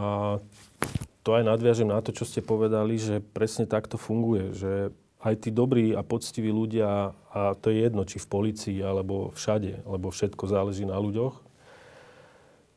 to 1.28 1.36
aj 1.36 1.44
nadviažem 1.44 1.92
na 1.92 2.00
to, 2.00 2.16
čo 2.16 2.24
ste 2.24 2.40
povedali, 2.40 2.96
že 2.96 3.20
presne 3.20 3.68
takto 3.68 4.00
funguje, 4.00 4.56
že 4.56 4.96
aj 5.20 5.44
tí 5.44 5.50
dobrí 5.52 5.92
a 5.92 6.00
poctiví 6.00 6.56
ľudia, 6.56 7.12
a 7.12 7.52
to 7.60 7.68
je 7.68 7.84
jedno, 7.84 8.08
či 8.08 8.16
v 8.16 8.32
policii, 8.32 8.80
alebo 8.80 9.36
všade, 9.36 9.84
lebo 9.84 10.08
všetko 10.08 10.48
záleží 10.48 10.88
na 10.88 10.96
ľuďoch, 10.96 11.36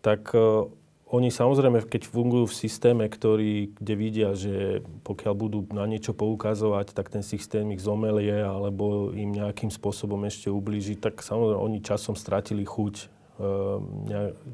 tak 0.03 0.35
e, 0.35 0.67
oni 1.15 1.31
samozrejme, 1.31 1.87
keď 1.87 2.11
fungujú 2.11 2.51
v 2.51 2.59
systéme, 2.59 3.07
ktorý, 3.07 3.71
kde 3.79 3.95
vidia, 3.95 4.35
že 4.35 4.83
pokiaľ 5.07 5.35
budú 5.39 5.59
na 5.71 5.87
niečo 5.87 6.11
poukazovať, 6.11 6.91
tak 6.91 7.07
ten 7.07 7.23
systém 7.23 7.71
ich 7.71 7.79
zomelie 7.79 8.35
alebo 8.35 9.15
im 9.15 9.31
nejakým 9.31 9.71
spôsobom 9.71 10.27
ešte 10.27 10.51
ublíži, 10.51 10.99
tak 10.99 11.23
samozrejme 11.23 11.55
oni 11.55 11.79
časom 11.87 12.19
stratili 12.19 12.67
chuť 12.67 12.95
e, 12.99 13.07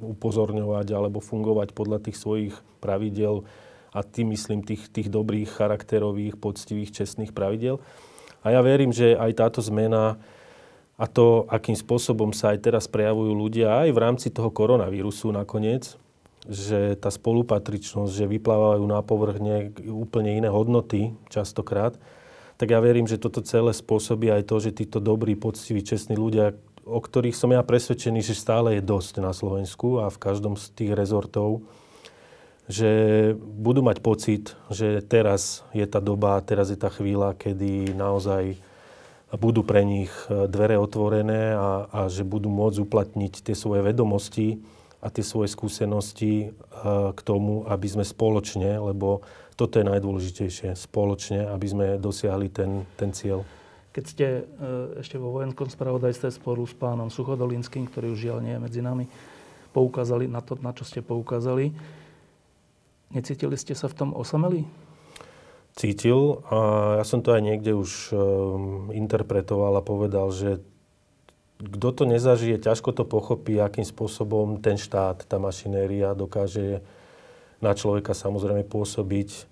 upozorňovať 0.05 0.87
alebo 0.93 1.25
fungovať 1.25 1.73
podľa 1.73 2.05
tých 2.05 2.21
svojich 2.21 2.53
pravidel 2.85 3.49
a 3.97 4.05
tým 4.05 4.37
myslím 4.37 4.61
tých, 4.61 4.93
tých 4.93 5.09
dobrých, 5.09 5.49
charakterových, 5.49 6.37
poctivých, 6.37 6.93
čestných 6.93 7.33
pravidel. 7.33 7.81
A 8.45 8.53
ja 8.53 8.61
verím, 8.61 8.93
že 8.93 9.17
aj 9.17 9.33
táto 9.41 9.65
zmena 9.65 10.21
a 10.97 11.05
to, 11.09 11.49
akým 11.49 11.77
spôsobom 11.77 12.37
sa 12.37 12.53
aj 12.53 12.69
teraz 12.69 12.85
prejavujú 12.89 13.33
ľudia, 13.33 13.89
aj 13.89 13.91
v 13.93 13.99
rámci 14.01 14.29
toho 14.33 14.53
koronavírusu 14.53 15.33
nakoniec, 15.33 15.97
že 16.49 16.95
tá 16.97 17.13
spolupatričnosť, 17.13 18.13
že 18.13 18.31
vyplávajú 18.31 18.85
na 18.85 19.01
povrch 19.03 19.41
úplne 19.89 20.37
iné 20.37 20.49
hodnoty 20.49 21.13
častokrát, 21.33 21.97
tak 22.57 22.73
ja 22.73 22.81
verím, 22.81 23.05
že 23.05 23.21
toto 23.21 23.45
celé 23.45 23.77
spôsobí 23.77 24.33
aj 24.33 24.49
to, 24.49 24.57
že 24.57 24.73
títo 24.73 24.97
dobrí, 24.97 25.37
poctiví, 25.37 25.85
čestní 25.85 26.17
ľudia, 26.17 26.57
o 26.89 27.03
ktorých 27.03 27.37
som 27.37 27.53
ja 27.53 27.61
presvedčený, 27.61 28.25
že 28.25 28.33
stále 28.33 28.81
je 28.81 28.83
dosť 28.87 29.21
na 29.21 29.37
Slovensku 29.37 30.01
a 30.01 30.09
v 30.09 30.17
každom 30.17 30.57
z 30.57 30.73
tých 30.73 30.93
rezortov, 30.97 31.67
že 32.67 32.91
budú 33.39 33.83
mať 33.83 34.03
pocit, 34.03 34.45
že 34.71 35.03
teraz 35.03 35.63
je 35.71 35.87
tá 35.87 36.03
doba, 36.03 36.43
teraz 36.43 36.75
je 36.75 36.79
tá 36.79 36.91
chvíľa, 36.91 37.39
kedy 37.39 37.95
naozaj 37.95 38.59
budú 39.39 39.63
pre 39.67 39.83
nich 39.87 40.11
dvere 40.31 40.79
otvorené 40.79 41.55
a, 41.55 41.87
a 41.91 42.01
že 42.07 42.23
budú 42.27 42.51
môcť 42.51 42.79
uplatniť 42.83 43.43
tie 43.43 43.55
svoje 43.59 43.83
vedomosti, 43.87 44.63
a 45.07 45.13
tie 45.13 45.23
svoje 45.23 45.53
skúsenosti 45.53 46.33
eh, 46.43 46.53
k 47.15 47.21
tomu, 47.23 47.63
aby 47.71 47.87
sme 47.87 48.05
spoločne, 48.05 48.81
lebo 48.81 49.23
toto 49.57 49.81
je 49.81 49.89
najdôležitejšie, 49.89 50.75
spoločne, 50.77 51.49
aby 51.49 51.67
sme 51.67 51.87
dosiahli 52.03 52.49
ten, 52.53 52.85
ten 52.99 53.15
cieľ. 53.15 53.47
Keď 53.93 54.05
ste 54.05 54.27
eh, 54.43 55.01
ešte 55.01 55.21
vo 55.21 55.31
vojenskom 55.37 55.69
spravodajstve 55.69 56.35
sporu 56.35 56.67
s 56.67 56.75
pánom 56.75 57.13
Suchodolinským, 57.13 57.87
ktorý 57.87 58.17
už 58.17 58.21
žiaľ 58.21 58.39
nie 58.43 58.55
je 58.57 58.65
medzi 58.67 58.81
nami, 58.83 59.07
poukázali 59.71 60.27
na 60.27 60.41
to, 60.41 60.57
na 60.59 60.73
čo 60.73 60.83
ste 60.83 61.05
poukázali, 61.05 61.71
necítili 63.11 63.59
ste 63.59 63.75
sa 63.75 63.87
v 63.91 63.97
tom 63.99 64.11
osamelí? 64.15 64.67
Cítil 65.77 66.41
a 66.49 66.59
ja 67.01 67.05
som 67.05 67.21
to 67.21 67.37
aj 67.37 67.43
niekde 67.45 67.77
už 67.77 68.11
eh, 68.11 68.19
interpretoval 68.97 69.77
a 69.77 69.85
povedal, 69.85 70.33
že 70.33 70.65
kto 71.57 71.89
to 71.93 72.05
nezažije, 72.05 72.61
ťažko 72.61 72.93
to 72.93 73.05
pochopí, 73.09 73.57
akým 73.57 73.85
spôsobom 73.85 74.61
ten 74.61 74.77
štát, 74.77 75.25
tá 75.25 75.41
mašinéria 75.41 76.13
dokáže 76.13 76.85
na 77.65 77.73
človeka 77.73 78.13
samozrejme 78.13 78.69
pôsobiť. 78.69 79.49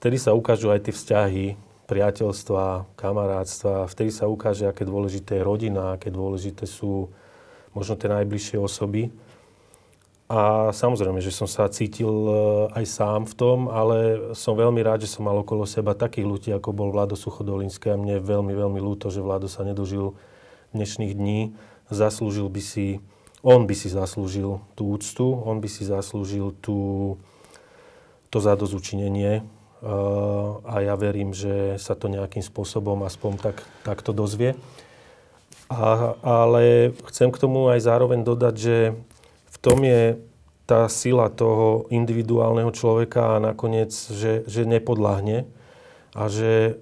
Vtedy 0.00 0.16
sa 0.16 0.32
ukážu 0.32 0.72
aj 0.72 0.88
tie 0.88 0.94
vzťahy, 0.96 1.46
priateľstva, 1.84 2.96
kamarátstva, 2.96 3.84
vtedy 3.92 4.08
sa 4.08 4.24
ukáže, 4.24 4.64
aké 4.64 4.88
dôležité 4.88 5.40
je 5.40 5.46
rodina, 5.46 5.96
aké 5.96 6.08
dôležité 6.08 6.64
sú 6.64 7.12
možno 7.76 8.00
tie 8.00 8.08
najbližšie 8.08 8.56
osoby. 8.56 9.12
A 10.24 10.72
samozrejme, 10.72 11.20
že 11.20 11.28
som 11.28 11.44
sa 11.44 11.68
cítil 11.68 12.08
e, 12.08 12.32
aj 12.72 12.84
sám 12.88 13.20
v 13.28 13.34
tom, 13.36 13.58
ale 13.68 14.32
som 14.32 14.56
veľmi 14.56 14.80
rád, 14.80 15.04
že 15.04 15.12
som 15.12 15.28
mal 15.28 15.36
okolo 15.36 15.68
seba 15.68 15.92
takých 15.92 16.24
ľudí, 16.24 16.50
ako 16.56 16.72
bol 16.72 16.88
Vlado 16.88 17.12
Suchodolinský 17.12 17.92
a 17.92 18.00
mne 18.00 18.24
veľmi, 18.24 18.56
veľmi 18.56 18.80
ľúto, 18.80 19.12
že 19.12 19.20
Vlado 19.20 19.52
sa 19.52 19.68
nedožil 19.68 20.16
dnešných 20.72 21.12
dní, 21.12 21.52
zaslúžil 21.92 22.48
by 22.48 22.62
si, 22.64 23.04
on 23.44 23.68
by 23.68 23.76
si 23.76 23.92
zaslúžil 23.92 24.64
tú 24.72 24.96
úctu, 24.96 25.28
on 25.28 25.60
by 25.60 25.68
si 25.68 25.84
zaslúžil 25.84 26.56
tú, 26.64 27.20
to 28.32 28.40
zadozučinenie. 28.40 29.44
A 30.64 30.74
ja 30.80 30.96
verím, 30.96 31.36
že 31.36 31.76
sa 31.76 31.92
to 31.92 32.08
nejakým 32.08 32.40
spôsobom 32.40 33.04
aspoň 33.04 33.32
tak, 33.38 33.56
takto 33.84 34.16
dozvie. 34.16 34.56
A, 35.68 36.16
ale 36.24 36.96
chcem 37.12 37.28
k 37.28 37.36
tomu 37.36 37.68
aj 37.68 37.84
zároveň 37.84 38.24
dodať, 38.24 38.54
že 38.56 38.76
tom 39.64 39.80
je 39.80 40.20
tá 40.68 40.84
sila 40.92 41.32
toho 41.32 41.88
individuálneho 41.88 42.68
človeka 42.72 43.36
a 43.36 43.42
nakoniec, 43.42 43.92
že, 43.92 44.44
že 44.44 44.68
nepodláhne 44.68 45.48
a 46.12 46.28
že 46.28 46.80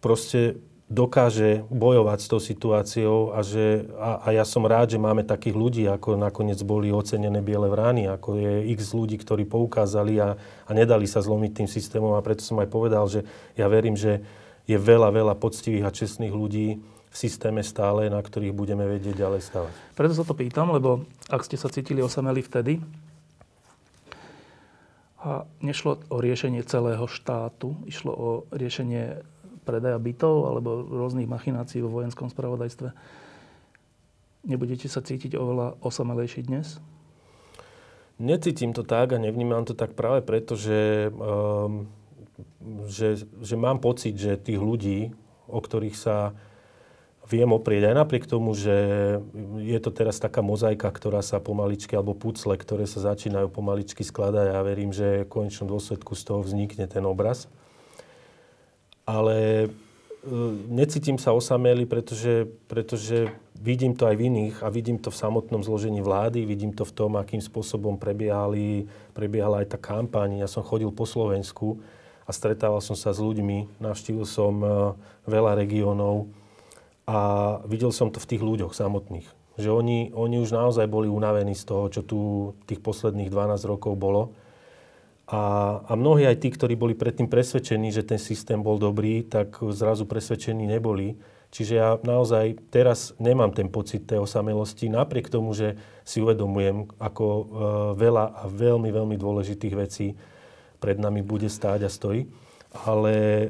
proste 0.00 0.60
dokáže 0.88 1.68
bojovať 1.68 2.18
s 2.20 2.28
tou 2.32 2.40
situáciou 2.40 3.36
a, 3.36 3.44
že, 3.44 3.84
a, 4.00 4.24
a 4.24 4.28
ja 4.32 4.44
som 4.48 4.64
rád, 4.64 4.96
že 4.96 5.00
máme 5.00 5.20
takých 5.20 5.56
ľudí, 5.56 5.84
ako 5.84 6.16
nakoniec 6.16 6.56
boli 6.64 6.88
ocenené 6.88 7.44
biele 7.44 7.68
vrány, 7.68 8.08
ako 8.08 8.40
je 8.40 8.72
x 8.72 8.96
ľudí, 8.96 9.20
ktorí 9.20 9.44
poukázali 9.44 10.16
a, 10.16 10.40
a 10.40 10.70
nedali 10.72 11.04
sa 11.04 11.20
zlomiť 11.20 11.52
tým 11.60 11.68
systémom. 11.68 12.16
A 12.16 12.24
preto 12.24 12.40
som 12.40 12.56
aj 12.56 12.72
povedal, 12.72 13.04
že 13.04 13.28
ja 13.52 13.68
verím, 13.68 14.00
že 14.00 14.24
je 14.64 14.80
veľa, 14.80 15.12
veľa 15.12 15.36
poctivých 15.36 15.84
a 15.84 15.92
čestných 15.92 16.32
ľudí 16.32 16.80
v 17.08 17.16
systéme 17.16 17.64
stále, 17.64 18.12
na 18.12 18.20
ktorých 18.20 18.52
budeme 18.52 18.84
vedieť 18.84 19.16
ďalej 19.16 19.40
stavať. 19.48 19.74
Preto 19.96 20.12
sa 20.12 20.24
to 20.24 20.36
pýtam, 20.36 20.72
lebo 20.72 21.08
ak 21.32 21.44
ste 21.44 21.56
sa 21.56 21.72
cítili 21.72 22.04
osameli 22.04 22.44
vtedy, 22.44 22.80
a 25.18 25.42
nešlo 25.58 25.98
o 26.14 26.22
riešenie 26.22 26.62
celého 26.62 27.02
štátu, 27.10 27.74
išlo 27.90 28.12
o 28.14 28.28
riešenie 28.54 29.18
predaja 29.66 29.98
bytov 29.98 30.46
alebo 30.46 30.86
rôznych 30.86 31.26
machinácií 31.26 31.82
vo 31.82 31.90
vojenskom 31.90 32.30
spravodajstve. 32.30 32.94
Nebudete 34.46 34.86
sa 34.86 35.02
cítiť 35.02 35.34
oveľa 35.34 35.74
osamelejší 35.82 36.46
dnes? 36.46 36.78
Necítim 38.22 38.70
to 38.70 38.86
tak 38.86 39.10
a 39.14 39.18
nevnímam 39.18 39.66
to 39.66 39.74
tak 39.74 39.98
práve 39.98 40.22
preto, 40.22 40.54
že, 40.54 41.10
um, 41.10 41.90
že, 42.86 43.26
že 43.42 43.54
mám 43.58 43.82
pocit, 43.82 44.14
že 44.14 44.38
tých 44.38 44.62
ľudí, 44.62 45.10
o 45.50 45.58
ktorých 45.58 45.98
sa 45.98 46.32
viem 47.28 47.50
oprieť 47.52 47.92
aj 47.92 47.94
napriek 47.94 48.24
tomu, 48.24 48.56
že 48.56 48.72
je 49.60 49.78
to 49.84 49.92
teraz 49.92 50.16
taká 50.16 50.40
mozaika, 50.40 50.88
ktorá 50.88 51.20
sa 51.20 51.36
pomaličky, 51.38 51.92
alebo 51.92 52.16
pucle, 52.16 52.56
ktoré 52.56 52.88
sa 52.88 53.04
začínajú 53.04 53.52
pomaličky 53.52 54.00
skladať 54.00 54.46
a 54.48 54.56
ja 54.56 54.62
verím, 54.64 54.96
že 54.96 55.28
v 55.28 55.32
konečnom 55.32 55.68
dôsledku 55.68 56.16
z 56.16 56.22
toho 56.24 56.40
vznikne 56.40 56.88
ten 56.88 57.04
obraz. 57.04 57.46
Ale 59.04 59.36
e, 59.64 59.68
necítim 60.72 61.20
sa 61.20 61.36
osamelý, 61.36 61.84
pretože, 61.84 62.48
pretože 62.64 63.28
vidím 63.60 63.92
to 63.92 64.08
aj 64.08 64.16
v 64.16 64.24
iných 64.32 64.56
a 64.64 64.72
vidím 64.72 64.96
to 64.96 65.12
v 65.12 65.20
samotnom 65.20 65.60
zložení 65.60 66.00
vlády, 66.00 66.48
vidím 66.48 66.72
to 66.72 66.88
v 66.88 66.96
tom, 66.96 67.20
akým 67.20 67.44
spôsobom 67.44 68.00
prebiehali, 68.00 68.88
prebiehala 69.12 69.60
aj 69.64 69.76
tá 69.76 69.78
kampaň. 69.80 70.40
Ja 70.40 70.48
som 70.48 70.64
chodil 70.64 70.88
po 70.92 71.04
Slovensku 71.04 71.80
a 72.24 72.32
stretával 72.32 72.80
som 72.80 72.96
sa 72.96 73.12
s 73.12 73.20
ľuďmi, 73.20 73.80
navštívil 73.80 74.24
som 74.24 74.52
e, 74.60 74.68
veľa 75.28 75.60
regiónov, 75.60 76.28
a 77.08 77.18
videl 77.64 77.88
som 77.88 78.12
to 78.12 78.20
v 78.20 78.36
tých 78.36 78.42
ľuďoch 78.44 78.76
samotných. 78.76 79.24
Že 79.56 79.68
oni, 79.72 79.98
oni 80.12 80.36
už 80.44 80.52
naozaj 80.52 80.84
boli 80.92 81.08
unavení 81.08 81.56
z 81.56 81.64
toho, 81.64 81.88
čo 81.88 82.04
tu 82.04 82.18
tých 82.68 82.84
posledných 82.84 83.32
12 83.32 83.64
rokov 83.64 83.96
bolo. 83.96 84.36
A, 85.28 85.40
a 85.88 85.92
mnohí 85.96 86.28
aj 86.28 86.44
tí, 86.44 86.52
ktorí 86.52 86.76
boli 86.76 86.92
predtým 86.92 87.32
presvedčení, 87.32 87.88
že 87.88 88.04
ten 88.04 88.20
systém 88.20 88.60
bol 88.60 88.76
dobrý, 88.76 89.24
tak 89.24 89.56
zrazu 89.72 90.04
presvedčení 90.04 90.68
neboli. 90.68 91.16
Čiže 91.48 91.74
ja 91.80 91.96
naozaj 92.04 92.68
teraz 92.68 93.16
nemám 93.16 93.56
ten 93.56 93.72
pocit 93.72 94.04
tej 94.04 94.20
osamelosti, 94.20 94.92
napriek 94.92 95.32
tomu, 95.32 95.56
že 95.56 95.80
si 96.04 96.20
uvedomujem, 96.20 96.92
ako 97.00 97.24
e, 97.24 97.44
veľa 97.96 98.24
a 98.36 98.44
veľmi, 98.52 98.92
veľmi 98.92 99.16
dôležitých 99.16 99.74
vecí 99.76 100.12
pred 100.76 101.00
nami 101.00 101.24
bude 101.24 101.48
stáť 101.48 101.88
a 101.88 101.90
stojí, 101.92 102.28
ale 102.84 103.12
e, 103.16 103.48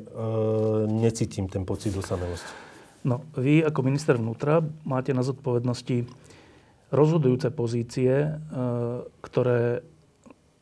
necítim 0.86 1.50
ten 1.50 1.66
pocit 1.66 1.90
osamelosti. 1.98 2.67
No, 3.06 3.22
vy 3.38 3.62
ako 3.62 3.80
minister 3.86 4.18
vnútra 4.18 4.58
máte 4.82 5.14
na 5.14 5.22
zodpovednosti 5.22 6.08
rozhodujúce 6.90 7.52
pozície, 7.52 8.10
e, 8.10 8.30
ktoré 9.22 9.84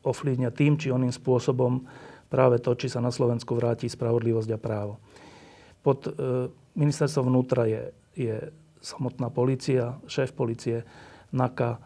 ovplyvnia 0.02 0.54
tým 0.54 0.78
či 0.78 0.92
oným 0.92 1.10
spôsobom 1.10 1.86
práve 2.26 2.58
to, 2.58 2.74
či 2.74 2.90
sa 2.90 2.98
na 3.02 3.14
Slovensku 3.14 3.54
vráti 3.54 3.86
spravodlivosť 3.86 4.50
a 4.54 4.58
právo. 4.58 4.98
Pod 5.80 6.06
e, 6.06 6.10
ministerstvom 6.74 7.30
vnútra 7.30 7.70
je, 7.70 7.82
je 8.14 8.36
samotná 8.82 9.30
policia, 9.30 9.98
šéf 10.10 10.34
policie, 10.34 10.82
NAKA, 11.30 11.78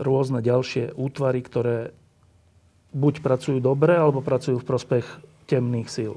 rôzne 0.00 0.38
ďalšie 0.44 0.94
útvary, 0.94 1.40
ktoré 1.42 1.90
buď 2.94 3.24
pracujú 3.24 3.58
dobre, 3.58 3.96
alebo 3.96 4.22
pracujú 4.22 4.60
v 4.62 4.68
prospech 4.68 5.06
temných 5.50 5.88
síl. 5.90 6.14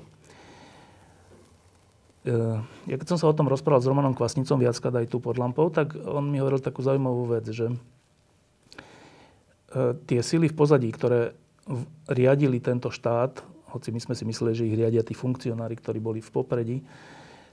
Eh, 2.24 2.58
ja 2.88 2.96
keď 2.96 3.08
som 3.12 3.20
sa 3.20 3.28
o 3.28 3.36
tom 3.36 3.52
rozprával 3.52 3.84
s 3.84 3.90
Romanom 3.92 4.16
Kvasnicom 4.16 4.56
viackrát 4.56 4.96
aj 4.96 5.12
tu 5.12 5.20
pod 5.20 5.36
lampou, 5.36 5.68
tak 5.68 5.92
on 6.00 6.32
mi 6.32 6.40
hovoril 6.40 6.64
takú 6.64 6.80
zaujímavú 6.80 7.28
vec, 7.36 7.44
že 7.52 7.68
eh, 9.76 9.92
tie 10.08 10.24
sily 10.24 10.48
v 10.48 10.56
pozadí, 10.56 10.88
ktoré 10.88 11.36
riadili 12.08 12.64
tento 12.64 12.88
štát, 12.88 13.44
hoci 13.76 13.92
my 13.92 14.00
sme 14.00 14.16
si 14.16 14.24
mysleli, 14.24 14.56
že 14.56 14.68
ich 14.72 14.76
riadia 14.80 15.04
tí 15.04 15.12
funkcionári, 15.12 15.76
ktorí 15.76 16.00
boli 16.00 16.24
v 16.24 16.32
popredí, 16.32 16.78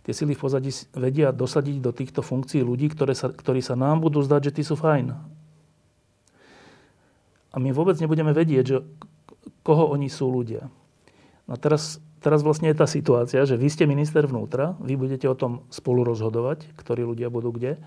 tie 0.06 0.14
sily 0.14 0.38
v 0.38 0.42
pozadí 0.46 0.70
vedia 0.94 1.34
dosadiť 1.34 1.76
do 1.82 1.90
týchto 1.90 2.22
funkcií 2.22 2.62
ľudí, 2.62 2.94
ktoré 2.94 3.18
sa, 3.18 3.34
ktorí 3.34 3.58
sa 3.58 3.74
nám 3.74 3.98
budú 3.98 4.22
zdať, 4.22 4.54
že 4.54 4.54
tí 4.54 4.62
sú 4.62 4.78
fajn. 4.78 5.18
A 7.50 7.56
my 7.58 7.74
vôbec 7.74 7.98
nebudeme 7.98 8.30
vedieť, 8.30 8.64
že 8.70 8.78
koho 9.66 9.90
oni 9.90 10.06
sú 10.06 10.30
ľudia. 10.30 10.70
No 11.50 11.58
teraz 11.58 11.98
teraz 12.20 12.44
vlastne 12.44 12.70
je 12.70 12.78
tá 12.78 12.86
situácia, 12.86 13.42
že 13.48 13.56
vy 13.56 13.68
ste 13.72 13.88
minister 13.88 14.24
vnútra, 14.28 14.76
vy 14.78 14.94
budete 14.94 15.26
o 15.26 15.34
tom 15.34 15.64
spolu 15.72 16.04
rozhodovať, 16.04 16.68
ktorí 16.76 17.02
ľudia 17.02 17.32
budú 17.32 17.50
kde, 17.50 17.80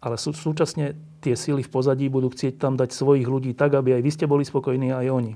ale 0.00 0.16
sú, 0.16 0.32
súčasne 0.32 0.96
tie 1.20 1.36
síly 1.36 1.60
v 1.60 1.72
pozadí 1.72 2.08
budú 2.08 2.32
chcieť 2.32 2.56
tam 2.56 2.76
dať 2.80 2.92
svojich 2.92 3.28
ľudí 3.28 3.52
tak, 3.52 3.76
aby 3.76 4.00
aj 4.00 4.02
vy 4.04 4.10
ste 4.12 4.24
boli 4.24 4.48
spokojní, 4.48 4.96
aj 4.96 5.12
oni. 5.12 5.32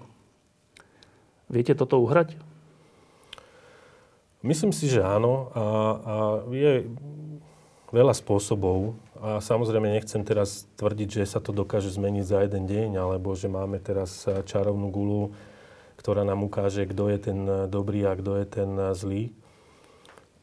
Viete 1.52 1.76
toto 1.76 2.00
uhrať? 2.00 2.40
Myslím 4.40 4.72
si, 4.72 4.88
že 4.88 5.04
áno. 5.04 5.52
A, 5.52 5.64
a 5.64 6.14
je 6.48 6.88
veľa 7.92 8.16
spôsobov. 8.16 8.96
A 9.20 9.44
samozrejme 9.44 9.92
nechcem 9.92 10.24
teraz 10.24 10.64
tvrdiť, 10.80 11.20
že 11.20 11.36
sa 11.36 11.40
to 11.44 11.52
dokáže 11.52 11.92
zmeniť 11.92 12.24
za 12.24 12.38
jeden 12.48 12.64
deň, 12.64 12.90
alebo 12.96 13.36
že 13.36 13.52
máme 13.52 13.76
teraz 13.80 14.24
čarovnú 14.48 14.88
gulu, 14.88 15.32
ktorá 16.04 16.20
nám 16.20 16.44
ukáže, 16.44 16.84
kto 16.84 17.08
je 17.08 17.18
ten 17.18 17.38
dobrý 17.72 18.04
a 18.04 18.12
kto 18.12 18.36
je 18.36 18.44
ten 18.44 18.70
zlý. 18.92 19.32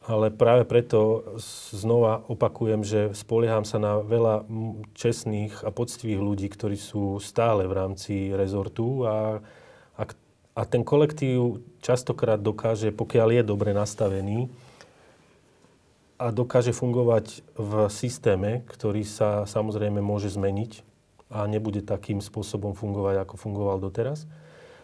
Ale 0.09 0.33
práve 0.33 0.65
preto 0.65 1.21
znova 1.69 2.25
opakujem, 2.25 2.81
že 2.81 3.13
spolieham 3.13 3.61
sa 3.61 3.77
na 3.77 4.01
veľa 4.01 4.49
čestných 4.97 5.61
a 5.61 5.69
poctivých 5.69 6.17
ľudí, 6.17 6.49
ktorí 6.49 6.73
sú 6.73 7.21
stále 7.21 7.69
v 7.69 7.77
rámci 7.77 8.33
rezortu 8.33 9.05
a, 9.05 9.45
a, 9.93 10.03
a 10.57 10.61
ten 10.65 10.81
kolektív 10.81 11.61
častokrát 11.85 12.41
dokáže, 12.41 12.89
pokiaľ 12.89 13.29
je 13.29 13.43
dobre 13.45 13.77
nastavený 13.77 14.49
a 16.17 16.33
dokáže 16.33 16.73
fungovať 16.73 17.45
v 17.53 17.85
systéme, 17.93 18.65
ktorý 18.65 19.05
sa 19.05 19.45
samozrejme 19.45 20.01
môže 20.01 20.33
zmeniť 20.33 20.81
a 21.29 21.45
nebude 21.45 21.85
takým 21.85 22.25
spôsobom 22.25 22.73
fungovať, 22.73 23.21
ako 23.21 23.37
fungoval 23.37 23.77
doteraz, 23.77 24.25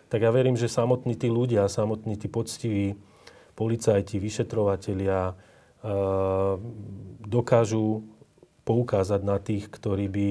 tak 0.08 0.24
ja 0.24 0.32
verím, 0.32 0.56
že 0.56 0.72
samotní 0.72 1.20
tí 1.20 1.28
ľudia, 1.28 1.68
samotní 1.68 2.16
tí 2.16 2.32
poctiví 2.32 2.96
policajti, 3.58 4.22
vyšetrovatelia 4.22 5.32
e, 5.32 5.34
dokážu 7.28 8.08
poukázať 8.64 9.22
na 9.24 9.40
tých, 9.40 9.68
ktorí 9.68 10.06
by 10.08 10.30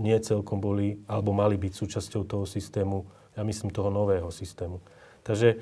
nie 0.00 0.18
celkom 0.20 0.60
boli 0.60 1.00
alebo 1.08 1.36
mali 1.36 1.56
byť 1.60 1.72
súčasťou 1.72 2.22
toho 2.24 2.44
systému, 2.48 3.04
ja 3.36 3.42
myslím 3.44 3.72
toho 3.72 3.88
nového 3.92 4.28
systému. 4.32 4.80
Takže 5.22 5.60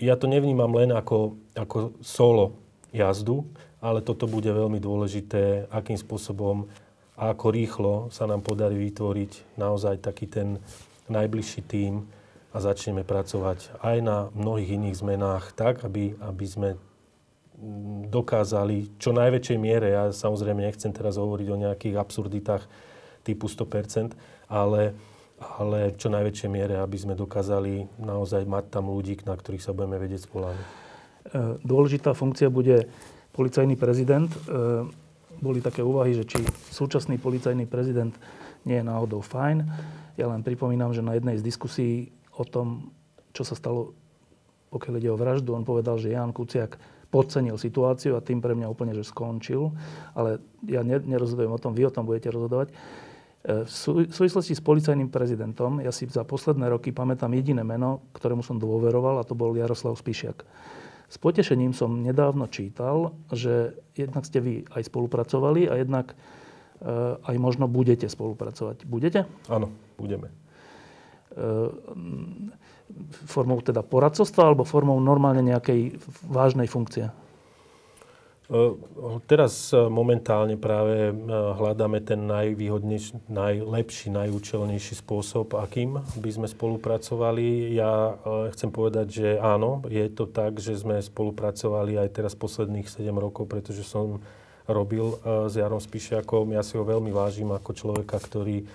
ja 0.00 0.16
to 0.16 0.26
nevnímam 0.26 0.72
len 0.72 0.90
ako, 0.96 1.36
ako 1.52 1.96
solo 2.00 2.56
jazdu, 2.90 3.44
ale 3.80 4.04
toto 4.04 4.28
bude 4.28 4.48
veľmi 4.48 4.80
dôležité, 4.80 5.68
akým 5.68 5.96
spôsobom 5.96 6.68
a 7.16 7.36
ako 7.36 7.46
rýchlo 7.52 7.94
sa 8.08 8.24
nám 8.24 8.40
podarí 8.40 8.80
vytvoriť 8.80 9.60
naozaj 9.60 10.00
taký 10.00 10.26
ten 10.28 10.48
najbližší 11.12 11.60
tím, 11.68 12.08
a 12.50 12.56
začneme 12.58 13.06
pracovať 13.06 13.78
aj 13.78 13.96
na 14.02 14.18
mnohých 14.34 14.74
iných 14.74 14.98
zmenách 14.98 15.54
tak, 15.54 15.86
aby, 15.86 16.18
aby 16.18 16.46
sme 16.46 16.68
mm, 16.74 18.10
dokázali 18.10 18.98
čo 18.98 19.14
najväčšej 19.14 19.58
miere, 19.58 19.94
ja 19.94 20.04
samozrejme 20.10 20.66
nechcem 20.66 20.90
teraz 20.90 21.14
hovoriť 21.14 21.46
o 21.46 21.60
nejakých 21.62 21.94
absurditách 21.94 22.66
typu 23.22 23.46
100%, 23.46 24.18
ale, 24.50 24.98
ale 25.38 25.94
čo 25.94 26.10
najväčšej 26.10 26.50
miere, 26.50 26.82
aby 26.82 26.96
sme 26.98 27.14
dokázali 27.14 27.86
naozaj 28.02 28.42
mať 28.48 28.64
tam 28.74 28.90
ľudí, 28.90 29.22
na 29.22 29.38
ktorých 29.38 29.62
sa 29.62 29.70
budeme 29.70 30.02
vedieť 30.02 30.26
spoláhnuť. 30.26 30.66
E, 30.66 30.70
dôležitá 31.62 32.18
funkcia 32.18 32.50
bude 32.50 32.90
policajný 33.30 33.78
prezident. 33.78 34.26
E, 34.26 34.38
boli 35.38 35.62
také 35.62 35.86
úvahy, 35.86 36.18
že 36.18 36.26
či 36.26 36.42
súčasný 36.74 37.16
policajný 37.16 37.64
prezident 37.70 38.12
nie 38.66 38.76
je 38.76 38.84
náhodou 38.84 39.22
fajn. 39.24 39.64
Ja 40.18 40.28
len 40.28 40.44
pripomínam, 40.44 40.92
že 40.92 41.00
na 41.00 41.16
jednej 41.16 41.40
z 41.40 41.46
diskusí 41.46 42.12
o 42.40 42.44
tom, 42.48 42.96
čo 43.36 43.44
sa 43.44 43.52
stalo, 43.52 43.92
pokiaľ 44.72 44.94
ide 44.96 45.12
o 45.12 45.20
vraždu. 45.20 45.52
On 45.52 45.68
povedal, 45.68 46.00
že 46.00 46.16
Jan 46.16 46.32
Kuciak 46.32 46.80
podcenil 47.10 47.58
situáciu 47.58 48.16
a 48.16 48.24
tým 48.24 48.38
pre 48.38 48.54
mňa 48.56 48.70
úplne, 48.70 48.96
že 48.96 49.04
skončil. 49.04 49.74
Ale 50.16 50.40
ja 50.64 50.80
nerozhodujem 50.86 51.52
o 51.52 51.60
tom, 51.60 51.76
vy 51.76 51.90
o 51.90 51.92
tom 51.92 52.06
budete 52.06 52.30
rozhodovať. 52.30 52.70
E, 52.70 53.66
v 53.66 54.14
súvislosti 54.14 54.54
s 54.54 54.62
policajným 54.62 55.10
prezidentom, 55.10 55.82
ja 55.82 55.90
si 55.90 56.06
za 56.06 56.22
posledné 56.22 56.70
roky 56.70 56.94
pamätám 56.94 57.34
jediné 57.34 57.66
meno, 57.66 58.06
ktorému 58.14 58.46
som 58.46 58.62
dôveroval, 58.62 59.20
a 59.20 59.26
to 59.26 59.34
bol 59.34 59.52
Jaroslav 59.52 59.98
Spišiak. 59.98 60.46
S 61.10 61.18
potešením 61.18 61.74
som 61.74 62.06
nedávno 62.06 62.46
čítal, 62.46 63.10
že 63.34 63.74
jednak 63.98 64.22
ste 64.22 64.38
vy 64.38 64.54
aj 64.70 64.86
spolupracovali 64.86 65.66
a 65.66 65.74
jednak 65.82 66.14
e, 66.14 66.16
aj 67.18 67.36
možno 67.42 67.66
budete 67.66 68.06
spolupracovať. 68.06 68.86
Budete? 68.86 69.26
Áno, 69.50 69.74
budeme. 69.98 70.30
Ehm, 71.38 72.50
formou 73.30 73.62
teda 73.62 73.86
poradcovstva 73.86 74.50
alebo 74.50 74.66
formou 74.66 74.98
normálne 74.98 75.46
nejakej 75.46 75.94
vážnej 76.26 76.66
funkcie? 76.66 77.06
Teraz 79.30 79.70
momentálne 79.70 80.58
práve 80.58 81.14
hľadáme 81.30 82.02
ten 82.02 82.26
najvýhodnejší, 82.26 83.30
najlepší, 83.30 84.10
najúčelnejší 84.10 84.98
spôsob, 84.98 85.54
akým 85.54 86.02
by 86.18 86.30
sme 86.34 86.50
spolupracovali. 86.50 87.78
Ja 87.78 88.18
chcem 88.50 88.74
povedať, 88.74 89.06
že 89.06 89.28
áno, 89.38 89.86
je 89.86 90.02
to 90.10 90.26
tak, 90.26 90.58
že 90.58 90.74
sme 90.74 90.98
spolupracovali 90.98 91.94
aj 91.94 92.10
teraz 92.10 92.34
posledných 92.34 92.90
7 92.90 93.06
rokov, 93.14 93.46
pretože 93.46 93.86
som 93.86 94.18
robil 94.66 95.14
s 95.22 95.54
Jarom 95.54 95.78
Spišiakom. 95.78 96.50
Ja 96.50 96.66
si 96.66 96.74
ho 96.74 96.82
veľmi 96.82 97.14
vážim 97.14 97.54
ako 97.54 97.70
človeka, 97.70 98.18
ktorý 98.18 98.66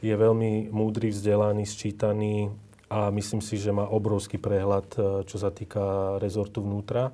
je 0.00 0.14
veľmi 0.14 0.68
múdry, 0.72 1.12
vzdelaný, 1.12 1.64
sčítaný 1.64 2.52
a 2.86 3.10
myslím 3.10 3.40
si, 3.42 3.58
že 3.58 3.74
má 3.74 3.88
obrovský 3.88 4.38
prehľad, 4.38 4.86
čo 5.26 5.36
sa 5.36 5.50
týka 5.50 6.16
rezortu 6.22 6.62
vnútra 6.62 7.10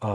a 0.00 0.12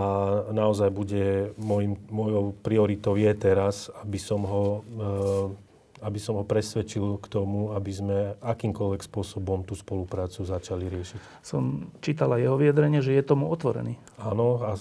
naozaj 0.50 0.90
bude 0.90 1.54
môjim, 1.62 1.94
mojou 2.10 2.58
prioritou 2.66 3.14
je 3.14 3.30
teraz, 3.38 3.94
aby 4.02 4.18
som 4.18 4.42
ho 4.42 4.64
eh, 4.82 5.66
aby 6.04 6.22
som 6.22 6.38
ho 6.38 6.46
presvedčil 6.46 7.18
k 7.18 7.26
tomu, 7.26 7.74
aby 7.74 7.90
sme 7.90 8.18
akýmkoľvek 8.38 9.02
spôsobom 9.10 9.66
tú 9.66 9.74
spoluprácu 9.74 10.46
začali 10.46 10.86
riešiť. 10.86 11.42
Som 11.42 11.90
čítala 11.98 12.38
jeho 12.38 12.60
vyjadrenie, 12.62 13.02
že 13.02 13.16
je 13.18 13.26
tomu 13.26 13.50
otvorený. 13.50 13.98
Áno, 14.22 14.62
a 14.62 14.78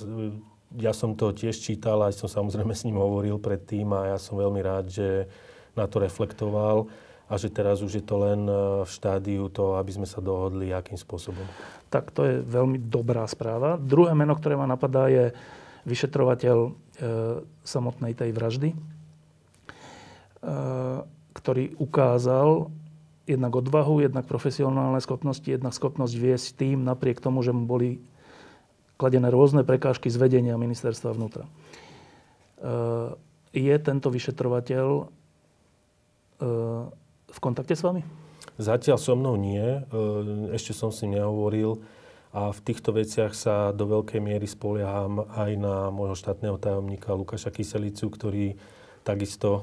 ja 0.77 0.93
som 0.93 1.17
to 1.17 1.33
tiež 1.33 1.57
čítal, 1.57 2.03
aj 2.05 2.19
som 2.19 2.29
samozrejme 2.29 2.77
s 2.77 2.85
ním 2.85 3.01
hovoril 3.01 3.41
predtým 3.41 3.89
a 3.97 4.13
ja 4.13 4.19
som 4.21 4.37
veľmi 4.37 4.61
rád, 4.61 4.93
že 4.93 5.31
na 5.75 5.87
to 5.91 6.03
reflektoval 6.03 6.87
a 7.25 7.35
že 7.41 7.49
teraz 7.49 7.81
už 7.81 7.99
je 7.99 8.05
to 8.05 8.17
len 8.21 8.47
e, 8.47 8.85
v 8.85 8.91
štádiu 8.91 9.49
toho, 9.49 9.81
aby 9.81 9.91
sme 9.91 10.07
sa 10.07 10.21
dohodli, 10.21 10.71
akým 10.71 10.99
spôsobom. 11.01 11.45
Tak 11.89 12.13
to 12.13 12.23
je 12.27 12.35
veľmi 12.45 12.79
dobrá 12.79 13.25
správa. 13.25 13.81
Druhé 13.81 14.13
meno, 14.13 14.37
ktoré 14.37 14.55
ma 14.61 14.69
napadá, 14.69 15.09
je 15.09 15.33
vyšetrovateľ 15.89 16.59
e, 16.69 16.71
samotnej 17.65 18.13
tej 18.17 18.31
vraždy, 18.33 18.71
e, 18.73 18.77
ktorý 21.33 21.65
ukázal 21.81 22.69
jednak 23.25 23.53
odvahu, 23.57 24.05
jednak 24.05 24.29
profesionálne 24.29 25.01
schopnosti, 25.01 25.49
jednak 25.49 25.73
schopnosť 25.73 26.15
viesť 26.17 26.47
tým 26.61 26.85
napriek 26.85 27.25
tomu, 27.25 27.41
že 27.41 27.57
mu 27.57 27.65
boli 27.65 28.05
kladené 29.01 29.33
rôzne 29.33 29.65
prekážky 29.65 30.13
z 30.13 30.21
vedenia 30.21 30.61
ministerstva 30.61 31.17
vnútra. 31.17 31.45
E, 31.45 31.51
je 33.55 33.75
tento 33.81 34.09
vyšetrovateľ 34.13 35.09
v 37.35 37.39
kontakte 37.39 37.75
s 37.75 37.83
vami? 37.83 38.03
Zatiaľ 38.55 38.99
so 39.03 39.19
mnou 39.19 39.35
nie. 39.35 39.59
E, 39.59 39.81
ešte 40.55 40.71
som 40.71 40.95
si 40.95 41.11
nehovoril. 41.11 41.83
A 42.35 42.51
v 42.51 42.61
týchto 42.67 42.91
veciach 42.91 43.31
sa 43.31 43.71
do 43.71 43.87
veľkej 43.87 44.19
miery 44.19 44.47
spolieham 44.51 45.23
aj 45.39 45.55
na 45.55 45.77
môjho 45.91 46.19
štátneho 46.19 46.59
tajomníka 46.59 47.15
Lukáša 47.15 47.55
Kyselicu, 47.55 48.11
ktorý 48.11 48.47
takisto 49.07 49.63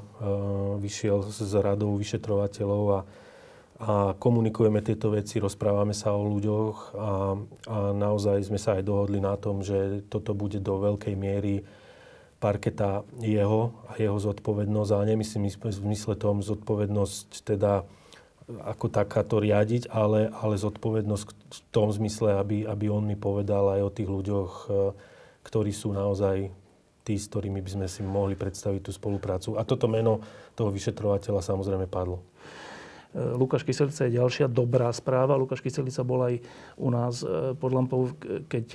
vyšiel 0.80 1.24
z 1.28 1.52
radou 1.60 1.96
vyšetrovateľov 2.00 2.84
a, 2.88 3.00
a 3.82 3.92
komunikujeme 4.16 4.80
tieto 4.80 5.12
veci, 5.12 5.36
rozprávame 5.36 5.92
sa 5.92 6.16
o 6.16 6.24
ľuďoch 6.24 6.76
a, 6.96 7.08
a 7.68 7.76
naozaj 7.92 8.48
sme 8.48 8.60
sa 8.60 8.80
aj 8.80 8.88
dohodli 8.88 9.20
na 9.20 9.36
tom, 9.36 9.60
že 9.60 10.06
toto 10.08 10.32
bude 10.32 10.62
do 10.62 10.80
veľkej 10.80 11.12
miery 11.16 11.64
parketa 12.42 13.06
jeho 13.22 13.70
a 13.86 13.94
jeho 14.02 14.18
zodpovednosť, 14.18 14.90
ale 14.90 15.14
nemyslím 15.14 15.46
v 15.46 15.70
zmysle 15.70 16.18
tom 16.18 16.42
zodpovednosť 16.42 17.46
teda 17.46 17.86
ako 18.50 18.90
takáto 18.90 19.38
riadiť, 19.38 19.86
ale, 19.88 20.26
ale 20.28 20.58
zodpovednosť 20.58 21.26
v 21.30 21.60
tom 21.70 21.94
zmysle, 21.94 22.42
aby, 22.42 22.66
aby 22.66 22.90
on 22.90 23.06
mi 23.06 23.14
povedal 23.14 23.78
aj 23.78 23.80
o 23.86 23.94
tých 23.94 24.10
ľuďoch, 24.10 24.52
e, 24.66 24.70
ktorí 25.46 25.70
sú 25.70 25.94
naozaj 25.94 26.50
tí, 27.06 27.14
s 27.14 27.30
ktorými 27.30 27.62
by 27.62 27.70
sme 27.70 27.86
si 27.86 28.02
mohli 28.02 28.34
predstaviť 28.34 28.82
tú 28.82 28.90
spoluprácu. 28.90 29.54
A 29.54 29.62
toto 29.62 29.86
meno 29.86 30.22
toho 30.58 30.74
vyšetrovateľa 30.74 31.38
samozrejme 31.38 31.86
padlo. 31.86 32.18
E, 32.18 33.22
Lukáš 33.38 33.62
Kyselica 33.62 34.10
je 34.10 34.18
ďalšia 34.18 34.50
dobrá 34.50 34.90
správa. 34.90 35.38
Lukáš 35.38 35.62
Kyselica 35.62 36.02
bol 36.02 36.26
aj 36.26 36.34
u 36.76 36.88
nás 36.90 37.22
e, 37.22 37.54
pod 37.54 37.70
lampou, 37.70 38.10
keď 38.50 38.66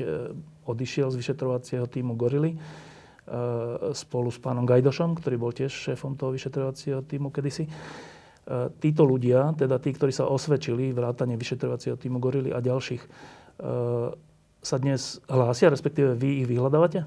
odišiel 0.64 1.12
z 1.12 1.20
vyšetrovacieho 1.20 1.86
týmu 1.86 2.16
Gorily 2.16 2.56
spolu 3.92 4.32
s 4.32 4.40
pánom 4.40 4.64
Gajdošom, 4.64 5.20
ktorý 5.20 5.36
bol 5.36 5.52
tiež 5.52 5.68
šéfom 5.68 6.16
toho 6.16 6.32
vyšetrovacieho 6.32 7.04
týmu 7.04 7.28
kedysi. 7.28 7.68
Eh, 8.48 8.72
títo 8.80 9.04
ľudia, 9.04 9.52
teda 9.60 9.76
tí, 9.76 9.92
ktorí 9.92 10.16
sa 10.16 10.32
osvedčili, 10.32 10.96
vrátane 10.96 11.36
vyšetrovacieho 11.36 12.00
týmu 12.00 12.16
Gorily 12.24 12.56
a 12.56 12.64
ďalších, 12.64 13.04
eh, 13.04 14.08
sa 14.64 14.76
dnes 14.80 15.20
hlásia, 15.28 15.68
respektíve 15.68 16.16
vy 16.16 16.44
ich 16.44 16.48
vyhľadávate? 16.48 17.04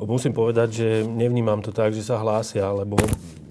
Musím 0.00 0.32
povedať, 0.32 0.68
že 0.72 0.88
nevnímam 1.04 1.60
to 1.60 1.68
tak, 1.68 1.92
že 1.92 2.00
sa 2.00 2.16
hlásia, 2.16 2.64
lebo 2.72 2.96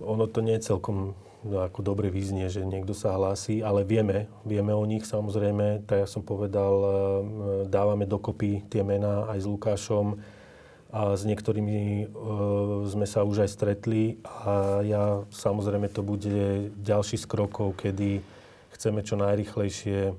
ono 0.02 0.26
to 0.26 0.42
nie 0.42 0.58
je 0.58 0.74
celkom 0.74 1.14
no, 1.46 1.58
ako 1.62 1.86
dobre 1.86 2.10
význie, 2.10 2.50
že 2.50 2.66
niekto 2.66 2.98
sa 2.98 3.14
hlási, 3.14 3.62
ale 3.62 3.86
vieme, 3.86 4.26
vieme 4.42 4.74
o 4.74 4.84
nich 4.84 5.06
samozrejme. 5.06 5.86
Tak 5.86 6.02
ja 6.02 6.08
som 6.10 6.26
povedal, 6.26 6.74
dávame 7.72 8.04
dokopy 8.04 8.68
tie 8.68 8.84
mená 8.84 9.32
aj 9.32 9.38
s 9.38 9.48
Lukášom 9.48 10.20
a 10.92 11.16
s 11.16 11.24
niektorými 11.24 11.80
e, 11.80 12.06
sme 12.92 13.08
sa 13.08 13.24
už 13.24 13.48
aj 13.48 13.50
stretli 13.50 14.20
a 14.28 14.84
ja 14.84 15.24
samozrejme 15.32 15.88
to 15.88 16.04
bude 16.04 16.72
ďalší 16.84 17.16
z 17.16 17.26
krokov, 17.32 17.80
kedy 17.80 18.20
chceme 18.76 19.00
čo 19.00 19.16
najrychlejšie 19.16 20.12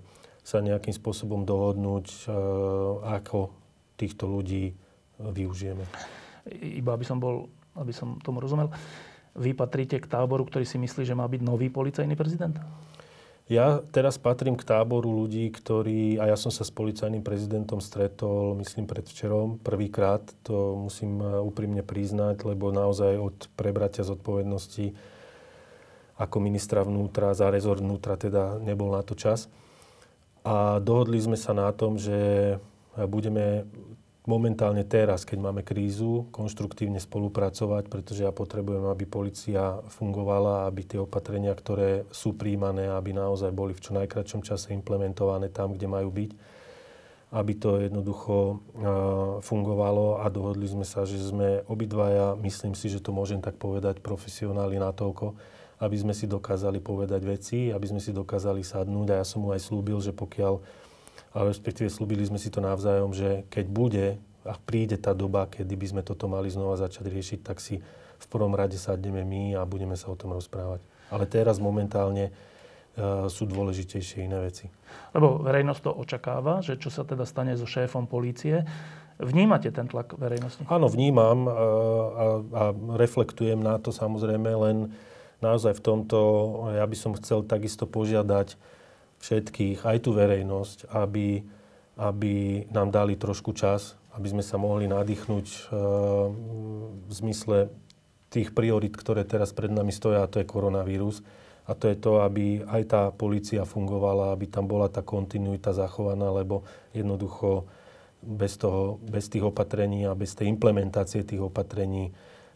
sa 0.42 0.64
nejakým 0.64 0.96
spôsobom 0.96 1.44
dohodnúť, 1.44 2.06
e, 2.08 2.16
ako 3.04 3.52
týchto 4.00 4.24
ľudí 4.26 4.72
využijeme. 5.20 5.85
Iba 6.50 6.96
aby 6.96 7.04
som 7.06 7.20
bol, 7.20 7.52
aby 7.76 7.92
som 7.94 8.18
tomu 8.24 8.40
rozumel, 8.40 8.72
vy 9.37 9.52
patríte 9.52 10.00
k 10.00 10.08
táboru, 10.08 10.44
ktorý 10.44 10.64
si 10.64 10.76
myslí, 10.80 11.04
že 11.04 11.16
má 11.16 11.28
byť 11.28 11.40
nový 11.40 11.68
policajný 11.68 12.16
prezident? 12.16 12.56
Ja 13.50 13.83
teraz 13.90 14.22
patrím 14.22 14.55
k 14.55 14.64
táboru 14.64 15.11
ľudí, 15.11 15.50
ktorí, 15.50 16.16
a 16.16 16.31
ja 16.31 16.37
som 16.38 16.55
sa 16.55 16.62
s 16.62 16.70
policajným 16.70 17.26
prezidentom 17.26 17.83
stretol, 17.83 18.55
myslím, 18.62 18.87
predvčerom, 18.87 19.59
prvýkrát, 19.59 20.22
to 20.46 20.78
musím 20.78 21.18
e, 21.18 21.42
úprimne 21.42 21.83
priznať, 21.83 22.46
lebo 22.46 22.70
naozaj 22.70 23.18
od 23.18 23.37
prebratia 23.59 24.07
zodpovednosti 24.07 24.94
ako 26.16 26.37
ministra 26.38 26.87
vnútra, 26.87 27.35
za 27.35 27.50
rezort 27.50 27.83
vnútra 27.83 28.14
teda 28.14 28.62
nebol 28.62 28.94
na 28.94 29.02
to 29.02 29.18
čas. 29.18 29.50
A 30.46 30.78
dohodli 30.78 31.18
sme 31.18 31.35
sa 31.35 31.50
na 31.50 31.70
tom, 31.74 31.98
že 31.98 32.59
budeme 32.94 33.66
momentálne 34.22 34.87
teraz, 34.87 35.26
keď 35.26 35.38
máme 35.50 35.62
krízu, 35.66 36.30
konštruktívne 36.30 37.02
spolupracovať, 37.02 37.90
pretože 37.90 38.22
ja 38.22 38.30
potrebujem, 38.30 38.87
aby 38.87 39.04
policia 39.06 39.82
fungovala, 39.90 40.70
aby 40.70 40.87
tie 40.87 40.98
opatrenia, 41.02 41.50
ktoré 41.50 42.06
sú 42.14 42.38
príjmané, 42.38 42.87
aby 42.87 43.11
naozaj 43.11 43.50
boli 43.50 43.74
v 43.74 43.82
čo 43.82 43.90
najkračom 43.98 44.46
čase 44.46 44.70
implementované 44.70 45.50
tam, 45.50 45.74
kde 45.74 45.90
majú 45.90 46.14
byť, 46.14 46.30
aby 47.32 47.52
to 47.58 47.80
jednoducho 47.82 48.62
fungovalo 49.42 50.22
a 50.22 50.30
dohodli 50.30 50.70
sme 50.70 50.87
sa, 50.87 51.02
že 51.02 51.18
sme 51.18 51.66
obidvaja, 51.66 52.38
myslím 52.44 52.78
si, 52.78 52.92
že 52.92 53.02
to 53.02 53.11
môžem 53.11 53.42
tak 53.42 53.58
povedať, 53.58 53.98
profesionáli 54.04 54.78
natoľko, 54.78 55.35
aby 55.82 55.96
sme 55.98 56.14
si 56.14 56.30
dokázali 56.30 56.78
povedať 56.78 57.26
veci, 57.26 57.58
aby 57.74 57.87
sme 57.90 57.98
si 57.98 58.14
dokázali 58.14 58.62
sadnúť 58.62 59.08
a 59.11 59.18
ja 59.18 59.26
som 59.26 59.42
mu 59.42 59.50
aj 59.50 59.66
slúbil, 59.66 59.98
že 59.98 60.14
pokiaľ 60.14 60.62
ale 61.32 61.52
respektíve 61.52 61.88
slúbili 61.88 62.24
sme 62.24 62.36
si 62.36 62.52
to 62.52 62.60
navzájom, 62.60 63.16
že 63.16 63.48
keď 63.48 63.66
bude 63.68 64.06
a 64.42 64.54
príde 64.58 64.98
tá 64.98 65.14
doba, 65.14 65.46
kedy 65.46 65.74
by 65.78 65.86
sme 65.86 66.02
toto 66.02 66.26
mali 66.26 66.50
znova 66.50 66.74
začať 66.74 67.06
riešiť, 67.08 67.40
tak 67.46 67.62
si 67.62 67.78
v 68.22 68.26
prvom 68.30 68.54
rade 68.54 68.74
sadneme 68.78 69.22
my 69.22 69.58
a 69.58 69.62
budeme 69.66 69.94
sa 69.94 70.10
o 70.10 70.18
tom 70.18 70.34
rozprávať. 70.34 70.82
Ale 71.10 71.24
teraz 71.30 71.62
momentálne 71.62 72.30
uh, 72.30 73.26
sú 73.30 73.46
dôležitejšie 73.46 74.26
iné 74.26 74.38
veci. 74.42 74.66
Lebo 75.14 75.42
verejnosť 75.42 75.80
to 75.82 75.92
očakáva, 75.94 76.58
že 76.62 76.78
čo 76.78 76.90
sa 76.90 77.06
teda 77.06 77.22
stane 77.22 77.54
so 77.54 77.66
šéfom 77.66 78.10
polície. 78.10 78.66
Vnímate 79.22 79.70
ten 79.70 79.86
tlak 79.86 80.18
verejnosti? 80.18 80.66
Áno, 80.66 80.90
vnímam 80.90 81.46
a, 81.46 81.52
a, 81.54 82.24
a 82.50 82.62
reflektujem 82.98 83.62
na 83.62 83.78
to 83.78 83.94
samozrejme, 83.94 84.50
len 84.50 84.76
naozaj 85.38 85.78
v 85.78 85.82
tomto 85.82 86.18
ja 86.74 86.82
by 86.82 86.96
som 86.98 87.12
chcel 87.14 87.46
takisto 87.46 87.86
požiadať 87.86 88.58
všetkých, 89.22 89.87
aj 89.87 89.98
tú 90.02 90.11
verejnosť, 90.18 90.90
aby, 90.90 91.46
aby 91.96 92.66
nám 92.74 92.90
dali 92.90 93.14
trošku 93.14 93.54
čas, 93.54 93.94
aby 94.18 94.28
sme 94.28 94.44
sa 94.44 94.58
mohli 94.58 94.90
nadýchnuť 94.90 95.46
e, 95.46 95.58
v 97.06 97.12
zmysle 97.14 97.70
tých 98.28 98.50
priorit, 98.50 98.92
ktoré 98.92 99.22
teraz 99.22 99.54
pred 99.54 99.70
nami 99.70 99.94
stoja, 99.94 100.26
a 100.26 100.30
to 100.30 100.42
je 100.42 100.50
koronavírus. 100.50 101.22
A 101.62 101.78
to 101.78 101.87
je 101.87 101.94
to, 101.94 102.18
aby 102.26 102.66
aj 102.66 102.82
tá 102.90 103.02
policia 103.14 103.62
fungovala, 103.62 104.35
aby 104.35 104.50
tam 104.50 104.66
bola 104.66 104.90
tá 104.90 104.98
kontinuita 104.98 105.70
zachovaná, 105.70 106.35
lebo 106.35 106.66
jednoducho 106.90 107.70
bez, 108.18 108.58
toho, 108.58 108.98
bez 108.98 109.30
tých 109.30 109.46
opatrení 109.46 110.02
a 110.11 110.18
bez 110.18 110.35
tej 110.35 110.50
implementácie 110.50 111.22
tých 111.22 111.38
opatrení 111.38 112.11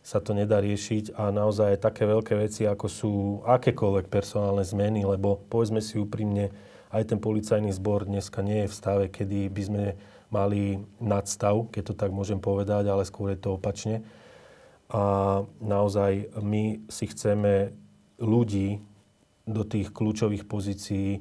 sa 0.06 0.22
to 0.22 0.38
nedá 0.38 0.62
riešiť 0.62 1.18
a 1.18 1.34
naozaj 1.34 1.82
také 1.82 2.06
veľké 2.06 2.38
veci, 2.38 2.62
ako 2.62 2.86
sú 2.86 3.12
akékoľvek 3.42 4.06
personálne 4.06 4.62
zmeny, 4.62 5.02
lebo 5.02 5.42
povedzme 5.50 5.82
si 5.82 5.98
úprimne, 5.98 6.54
aj 6.94 7.10
ten 7.10 7.18
policajný 7.18 7.74
zbor 7.74 8.06
dneska 8.06 8.38
nie 8.46 8.62
je 8.64 8.70
v 8.70 8.78
stave, 8.78 9.04
kedy 9.10 9.50
by 9.50 9.62
sme 9.66 9.84
mali 10.30 10.78
nadstav, 11.02 11.66
keď 11.74 11.82
to 11.90 11.94
tak 11.98 12.14
môžem 12.14 12.38
povedať, 12.38 12.86
ale 12.86 13.02
skôr 13.02 13.34
je 13.34 13.42
to 13.42 13.58
opačne. 13.58 14.06
A 14.94 15.42
naozaj 15.58 16.30
my 16.38 16.86
si 16.86 17.10
chceme 17.10 17.74
ľudí 18.22 18.78
do 19.42 19.66
tých 19.66 19.90
kľúčových 19.90 20.46
pozícií, 20.46 21.18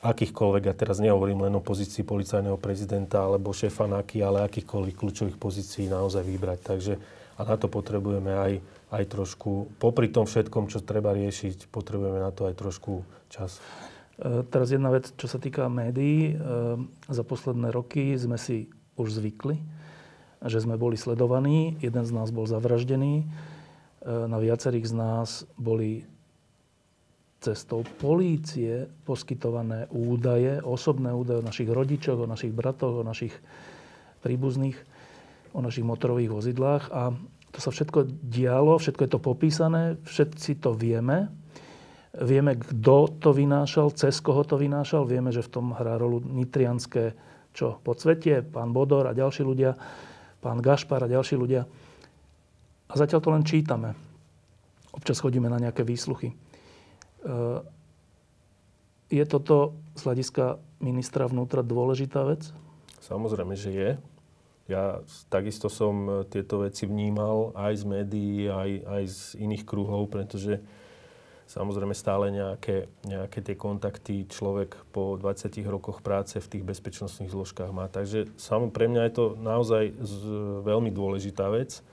akýchkoľvek, 0.00 0.64
a 0.72 0.78
teraz 0.78 1.04
nehovorím 1.04 1.44
len 1.44 1.52
o 1.52 1.60
pozícii 1.60 2.00
policajného 2.00 2.56
prezidenta 2.56 3.28
alebo 3.28 3.52
šéfa 3.52 3.84
NAKY, 3.84 4.24
ale 4.24 4.48
akýchkoľvek 4.48 4.96
kľúčových 4.96 5.36
pozícií 5.36 5.92
naozaj 5.92 6.24
vybrať. 6.24 6.58
Takže 6.64 6.94
a 7.36 7.40
na 7.44 7.56
to 7.60 7.68
potrebujeme 7.68 8.32
aj, 8.32 8.52
aj 8.96 9.04
trošku, 9.12 9.76
popri 9.76 10.08
tom 10.08 10.24
všetkom, 10.24 10.72
čo 10.72 10.80
treba 10.80 11.12
riešiť, 11.12 11.68
potrebujeme 11.68 12.20
na 12.24 12.32
to 12.32 12.48
aj 12.48 12.54
trošku 12.56 13.04
čas. 13.28 13.60
E, 14.16 14.40
teraz 14.48 14.72
jedna 14.72 14.88
vec, 14.88 15.12
čo 15.20 15.28
sa 15.28 15.36
týka 15.36 15.68
médií. 15.68 16.32
E, 16.32 16.34
za 17.12 17.20
posledné 17.20 17.68
roky 17.68 18.16
sme 18.16 18.40
si 18.40 18.72
už 18.96 19.20
zvykli, 19.20 19.60
že 20.40 20.64
sme 20.64 20.80
boli 20.80 20.96
sledovaní. 20.96 21.76
Jeden 21.84 22.04
z 22.08 22.12
nás 22.16 22.32
bol 22.32 22.48
zavraždený. 22.48 23.14
E, 23.20 23.24
na 24.08 24.40
viacerých 24.40 24.88
z 24.88 24.94
nás 24.96 25.28
boli 25.60 26.08
cestou 27.44 27.84
polície 28.00 28.88
poskytované 29.04 29.92
údaje, 29.92 30.56
osobné 30.64 31.12
údaje 31.12 31.44
o 31.44 31.46
našich 31.46 31.68
rodičoch, 31.68 32.24
o 32.24 32.30
našich 32.30 32.50
bratoch, 32.50 33.04
o 33.04 33.06
našich 33.06 33.36
príbuzných, 34.24 34.80
o 35.52 35.60
našich 35.60 35.86
motorových 35.86 36.32
vozidlách. 36.32 36.84
A 36.90 37.14
to 37.52 37.58
sa 37.58 37.70
všetko 37.70 38.08
dialo, 38.26 38.78
všetko 38.80 39.02
je 39.06 39.10
to 39.10 39.20
popísané, 39.20 39.82
všetci 40.04 40.60
to 40.60 40.74
vieme. 40.74 41.30
Vieme, 42.16 42.56
kto 42.56 43.20
to 43.20 43.30
vynášal, 43.36 43.92
cez 43.92 44.18
koho 44.24 44.40
to 44.44 44.56
vynášal. 44.56 45.04
Vieme, 45.04 45.28
že 45.30 45.44
v 45.44 45.52
tom 45.52 45.66
hrá 45.76 46.00
rolu 46.00 46.24
nitrianské 46.24 47.12
čo 47.56 47.80
podsvetie, 47.80 48.44
pán 48.44 48.76
Bodor 48.76 49.08
a 49.08 49.16
ďalší 49.16 49.40
ľudia, 49.40 49.72
pán 50.44 50.60
Gašpar 50.60 51.08
a 51.08 51.08
ďalší 51.08 51.40
ľudia. 51.40 51.64
A 52.86 52.92
zatiaľ 52.92 53.20
to 53.24 53.32
len 53.32 53.48
čítame. 53.48 53.96
Občas 54.92 55.24
chodíme 55.24 55.48
na 55.48 55.56
nejaké 55.56 55.80
výsluchy. 55.80 56.32
E, 56.32 56.36
je 59.08 59.24
toto 59.24 59.80
z 59.96 60.00
hľadiska 60.04 60.60
ministra 60.84 61.24
vnútra 61.24 61.64
dôležitá 61.64 62.28
vec? 62.28 62.52
Samozrejme, 63.00 63.56
že 63.56 63.70
je. 63.72 63.90
Ja 64.66 64.98
takisto 65.30 65.70
som 65.70 66.26
tieto 66.26 66.66
veci 66.66 66.90
vnímal 66.90 67.54
aj 67.54 67.72
z 67.80 67.84
médií, 67.86 68.50
aj, 68.50 68.70
aj 68.82 69.02
z 69.06 69.20
iných 69.38 69.62
kruhov, 69.62 70.10
pretože 70.10 70.58
Samozrejme 71.46 71.94
stále 71.94 72.34
nejaké, 72.34 72.90
nejaké 73.06 73.38
tie 73.38 73.54
kontakty 73.54 74.26
človek 74.26 74.82
po 74.90 75.14
20 75.14 75.62
rokoch 75.70 76.02
práce 76.02 76.42
v 76.42 76.50
tých 76.50 76.66
bezpečnostných 76.66 77.30
zložkách 77.30 77.70
má. 77.70 77.86
Takže 77.86 78.34
sam, 78.34 78.74
pre 78.74 78.90
mňa 78.90 79.06
je 79.06 79.12
to 79.14 79.24
naozaj 79.38 79.94
z, 79.94 80.14
veľmi 80.66 80.90
dôležitá 80.90 81.46
vec. 81.54 81.86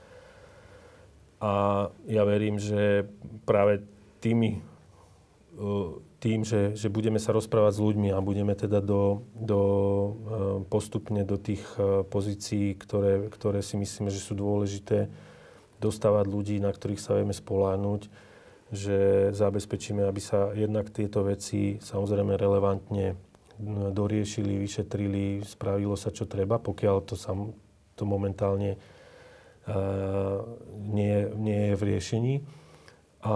A 1.37 1.85
ja 2.09 2.25
verím, 2.25 2.57
že 2.57 3.05
práve 3.45 3.85
tými, 4.25 4.57
tým, 6.17 6.41
že, 6.41 6.73
že 6.73 6.89
budeme 6.89 7.21
sa 7.21 7.35
rozprávať 7.35 7.77
s 7.77 7.83
ľuďmi 7.83 8.09
a 8.09 8.23
budeme 8.25 8.57
teda 8.57 8.81
do, 8.81 9.27
do, 9.37 9.61
postupne 10.71 11.21
do 11.21 11.37
tých 11.37 11.61
pozícií, 12.09 12.73
ktoré, 12.79 13.29
ktoré 13.29 13.61
si 13.61 13.77
myslíme, 13.77 14.09
že 14.09 14.23
sú 14.23 14.33
dôležité, 14.33 15.13
dostávať 15.83 16.25
ľudí, 16.31 16.55
na 16.63 16.71
ktorých 16.71 17.03
sa 17.03 17.19
vieme 17.19 17.35
spoláhnuť, 17.35 18.07
že 18.71 19.29
zabezpečíme, 19.35 20.07
aby 20.07 20.21
sa 20.23 20.55
jednak 20.55 20.89
tieto 20.89 21.27
veci 21.27 21.77
samozrejme 21.83 22.39
relevantne 22.39 23.19
doriešili, 23.93 24.57
vyšetrili, 24.63 25.43
spravilo 25.45 25.93
sa, 25.93 26.09
čo 26.09 26.25
treba, 26.25 26.57
pokiaľ 26.57 26.95
to, 27.05 27.13
sam, 27.19 27.53
to 27.93 28.07
momentálne 28.07 28.79
uh, 28.79 30.39
nie, 30.73 31.29
nie 31.37 31.61
je 31.69 31.75
v 31.77 31.83
riešení 31.83 32.35
a 33.23 33.35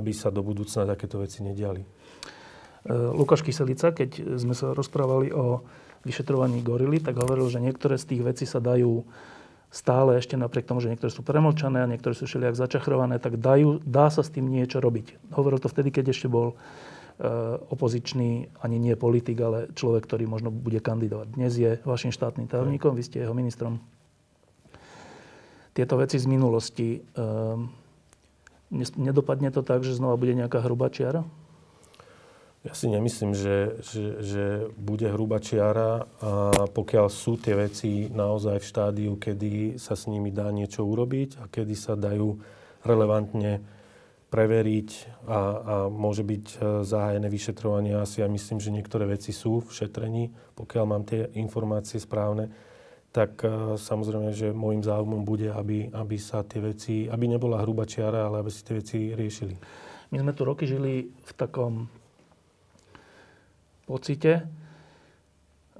aby 0.00 0.16
sa 0.16 0.32
do 0.32 0.40
budúcna 0.40 0.88
takéto 0.88 1.20
veci 1.20 1.44
nediali. 1.44 1.84
E, 1.84 1.88
Lukáš 2.90 3.44
Kyselica, 3.44 3.92
keď 3.92 4.40
sme 4.40 4.56
sa 4.56 4.72
rozprávali 4.72 5.28
o 5.30 5.60
vyšetrovaní 6.04 6.64
gorily, 6.64 7.04
tak 7.04 7.20
hovoril, 7.20 7.52
že 7.52 7.60
niektoré 7.60 8.00
z 8.00 8.16
tých 8.16 8.22
vecí 8.24 8.44
sa 8.48 8.58
dajú 8.58 9.04
stále 9.70 10.18
ešte 10.18 10.34
napriek 10.34 10.66
tomu, 10.66 10.82
že 10.82 10.90
niektoré 10.90 11.12
sú 11.14 11.22
premlčané 11.22 11.86
a 11.86 11.90
niektoré 11.90 12.16
sú 12.16 12.26
všelijak 12.26 12.58
začachrované, 12.58 13.22
tak 13.22 13.38
dajú, 13.38 13.78
dá 13.86 14.10
sa 14.10 14.26
s 14.26 14.32
tým 14.34 14.50
niečo 14.50 14.82
robiť. 14.82 15.30
Hovoril 15.30 15.62
to 15.62 15.70
vtedy, 15.70 15.94
keď 15.94 16.10
ešte 16.10 16.26
bol 16.26 16.52
e, 16.52 16.54
opozičný, 17.70 18.50
ani 18.64 18.76
nie 18.82 18.98
politik, 18.98 19.38
ale 19.38 19.70
človek, 19.76 20.10
ktorý 20.10 20.26
možno 20.26 20.50
bude 20.50 20.82
kandidovať. 20.82 21.38
Dnes 21.38 21.52
je 21.54 21.78
vašim 21.86 22.10
štátnym 22.10 22.50
tajomníkom, 22.50 22.98
vy 22.98 23.02
ste 23.06 23.22
jeho 23.22 23.36
ministrom. 23.36 23.78
Tieto 25.70 25.94
veci 26.02 26.18
z 26.18 26.26
minulosti, 26.26 26.98
e, 26.98 27.00
nedopadne 28.72 29.50
to 29.50 29.66
tak, 29.66 29.82
že 29.82 29.98
znova 29.98 30.16
bude 30.16 30.32
nejaká 30.38 30.62
hrubá 30.62 30.88
čiara? 30.88 31.26
Ja 32.60 32.76
si 32.76 32.92
nemyslím, 32.92 33.32
že, 33.32 33.80
že, 33.80 34.04
že 34.20 34.44
bude 34.76 35.08
hrubá 35.08 35.40
čiara 35.40 36.04
a 36.20 36.68
pokiaľ 36.68 37.08
sú 37.08 37.40
tie 37.40 37.56
veci 37.56 38.12
naozaj 38.12 38.60
v 38.60 38.68
štádiu, 38.68 39.12
kedy 39.16 39.80
sa 39.80 39.96
s 39.96 40.04
nimi 40.12 40.28
dá 40.28 40.52
niečo 40.52 40.84
urobiť 40.84 41.40
a 41.40 41.48
kedy 41.48 41.72
sa 41.72 41.96
dajú 41.96 42.36
relevantne 42.84 43.64
preveriť 44.30 44.90
a, 45.26 45.32
a 45.32 45.40
môže 45.90 46.22
byť 46.22 46.44
e, 46.46 46.56
zahájené 46.86 47.26
vyšetrovanie. 47.26 47.98
Asi 47.98 48.22
ja 48.22 48.30
myslím, 48.30 48.62
že 48.62 48.70
niektoré 48.70 49.10
veci 49.10 49.34
sú 49.34 49.58
v 49.58 49.74
šetrení, 49.74 50.30
pokiaľ 50.54 50.84
mám 50.86 51.02
tie 51.02 51.26
informácie 51.34 51.98
správne, 51.98 52.46
tak 53.10 53.42
e, 53.42 53.74
samozrejme, 53.74 54.30
že 54.30 54.54
môjim 54.54 54.86
záujmom 54.86 55.26
bude, 55.26 55.50
aby, 55.50 55.90
aby 55.90 56.16
sa 56.18 56.46
tie 56.46 56.62
veci, 56.62 57.10
aby 57.10 57.26
nebola 57.26 57.62
hrubá 57.62 57.82
čiara, 57.82 58.30
ale 58.30 58.42
aby 58.42 58.50
si 58.50 58.62
tie 58.62 58.78
veci 58.78 58.98
riešili. 59.10 59.54
My 60.14 60.22
sme 60.22 60.34
tu 60.34 60.42
roky 60.46 60.66
žili 60.66 61.10
v 61.10 61.32
takom 61.34 61.90
pocite, 63.86 64.46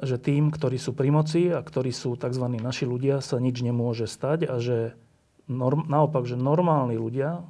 že 0.03 0.17
tým, 0.19 0.51
ktorí 0.51 0.81
sú 0.81 0.97
pri 0.97 1.15
moci 1.15 1.55
a 1.55 1.63
ktorí 1.63 1.95
sú 1.95 2.19
tzv. 2.19 2.45
naši 2.59 2.89
ľudia, 2.89 3.23
sa 3.23 3.39
nič 3.39 3.63
nemôže 3.63 4.11
stať 4.11 4.51
a 4.51 4.59
že 4.59 4.99
norm, 5.47 5.87
naopak, 5.87 6.27
že 6.27 6.35
normálni 6.35 6.99
ľudia 6.99 7.47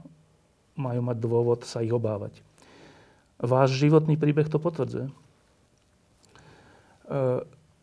majú 0.76 1.00
mať 1.04 1.16
dôvod 1.20 1.60
sa 1.64 1.80
ich 1.80 1.92
obávať. 1.92 2.40
Váš 3.40 3.80
životný 3.80 4.20
príbeh 4.20 4.48
to 4.52 4.60
potvrdzuje. 4.60 5.08
E, 5.08 5.12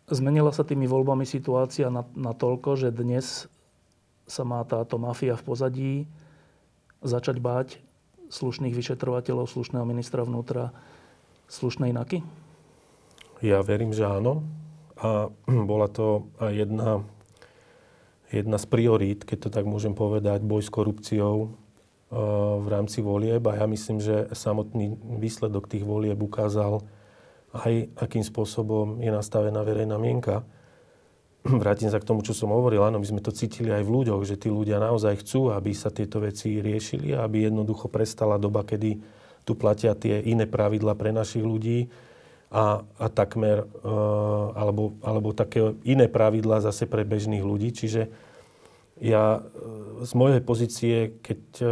zmenila 0.08 0.56
sa 0.56 0.64
tými 0.64 0.88
voľbami 0.88 1.28
situácia 1.28 1.92
na, 1.92 2.08
na 2.16 2.32
že 2.80 2.90
dnes 2.96 3.52
sa 4.28 4.44
má 4.48 4.64
táto 4.64 4.96
mafia 4.96 5.36
v 5.36 5.44
pozadí 5.44 5.94
začať 7.04 7.40
báť 7.44 7.80
slušných 8.28 8.76
vyšetrovateľov, 8.76 9.48
slušného 9.48 9.84
ministra 9.88 10.24
vnútra, 10.24 10.76
slušnej 11.48 11.96
NAKY? 11.96 12.24
Ja 13.40 13.64
verím, 13.64 13.96
že 13.96 14.08
áno. 14.08 14.44
A 15.00 15.32
bola 15.72 15.88
to 15.92 16.28
jedna, 16.40 17.04
jedna 18.32 18.58
z 18.60 18.66
priorít, 18.68 19.28
keď 19.28 19.48
to 19.48 19.50
tak 19.52 19.68
môžem 19.68 19.96
povedať, 19.96 20.44
boj 20.44 20.64
s 20.64 20.72
korupciou 20.72 21.36
e, 21.44 21.48
v 22.64 22.68
rámci 22.68 23.00
volieb. 23.00 23.44
A 23.48 23.64
ja 23.64 23.66
myslím, 23.68 24.04
že 24.04 24.28
samotný 24.36 24.96
výsledok 25.20 25.72
tých 25.72 25.88
volieb 25.88 26.20
ukázal 26.20 26.84
aj, 27.56 27.96
akým 27.96 28.24
spôsobom 28.24 29.00
je 29.00 29.12
nastavená 29.12 29.64
verejná 29.64 29.96
mienka. 29.96 30.44
Vrátim 31.64 31.88
sa 31.88 32.00
k 32.02 32.08
tomu, 32.08 32.24
čo 32.24 32.36
som 32.36 32.52
hovoril. 32.52 32.84
Áno, 32.84 33.00
my 33.00 33.08
sme 33.08 33.24
to 33.24 33.32
cítili 33.32 33.72
aj 33.72 33.84
v 33.88 33.94
ľuďoch, 33.94 34.22
že 34.28 34.36
tí 34.36 34.52
ľudia 34.52 34.84
naozaj 34.84 35.24
chcú, 35.24 35.56
aby 35.56 35.72
sa 35.72 35.94
tieto 35.94 36.20
veci 36.20 36.60
riešili, 36.60 37.16
aby 37.16 37.48
jednoducho 37.48 37.88
prestala 37.88 38.36
doba, 38.36 38.68
kedy 38.68 39.00
tu 39.48 39.56
platia 39.56 39.96
tie 39.96 40.20
iné 40.28 40.44
pravidla 40.44 41.00
pre 41.00 41.16
našich 41.16 41.44
ľudí 41.44 41.88
a, 42.52 42.84
a 42.84 43.06
takmer, 43.08 43.64
uh, 43.64 44.52
alebo, 44.56 45.00
alebo 45.00 45.32
také 45.32 45.72
iné 45.88 46.12
pravidlá 46.12 46.60
zase 46.60 46.84
pre 46.84 47.08
bežných 47.08 47.44
ľudí. 47.44 47.72
Čiže 47.72 48.12
ja 49.00 49.46
z 50.04 50.12
mojej 50.18 50.42
pozície, 50.44 50.96
keď 51.24 51.42
uh, 51.64 51.70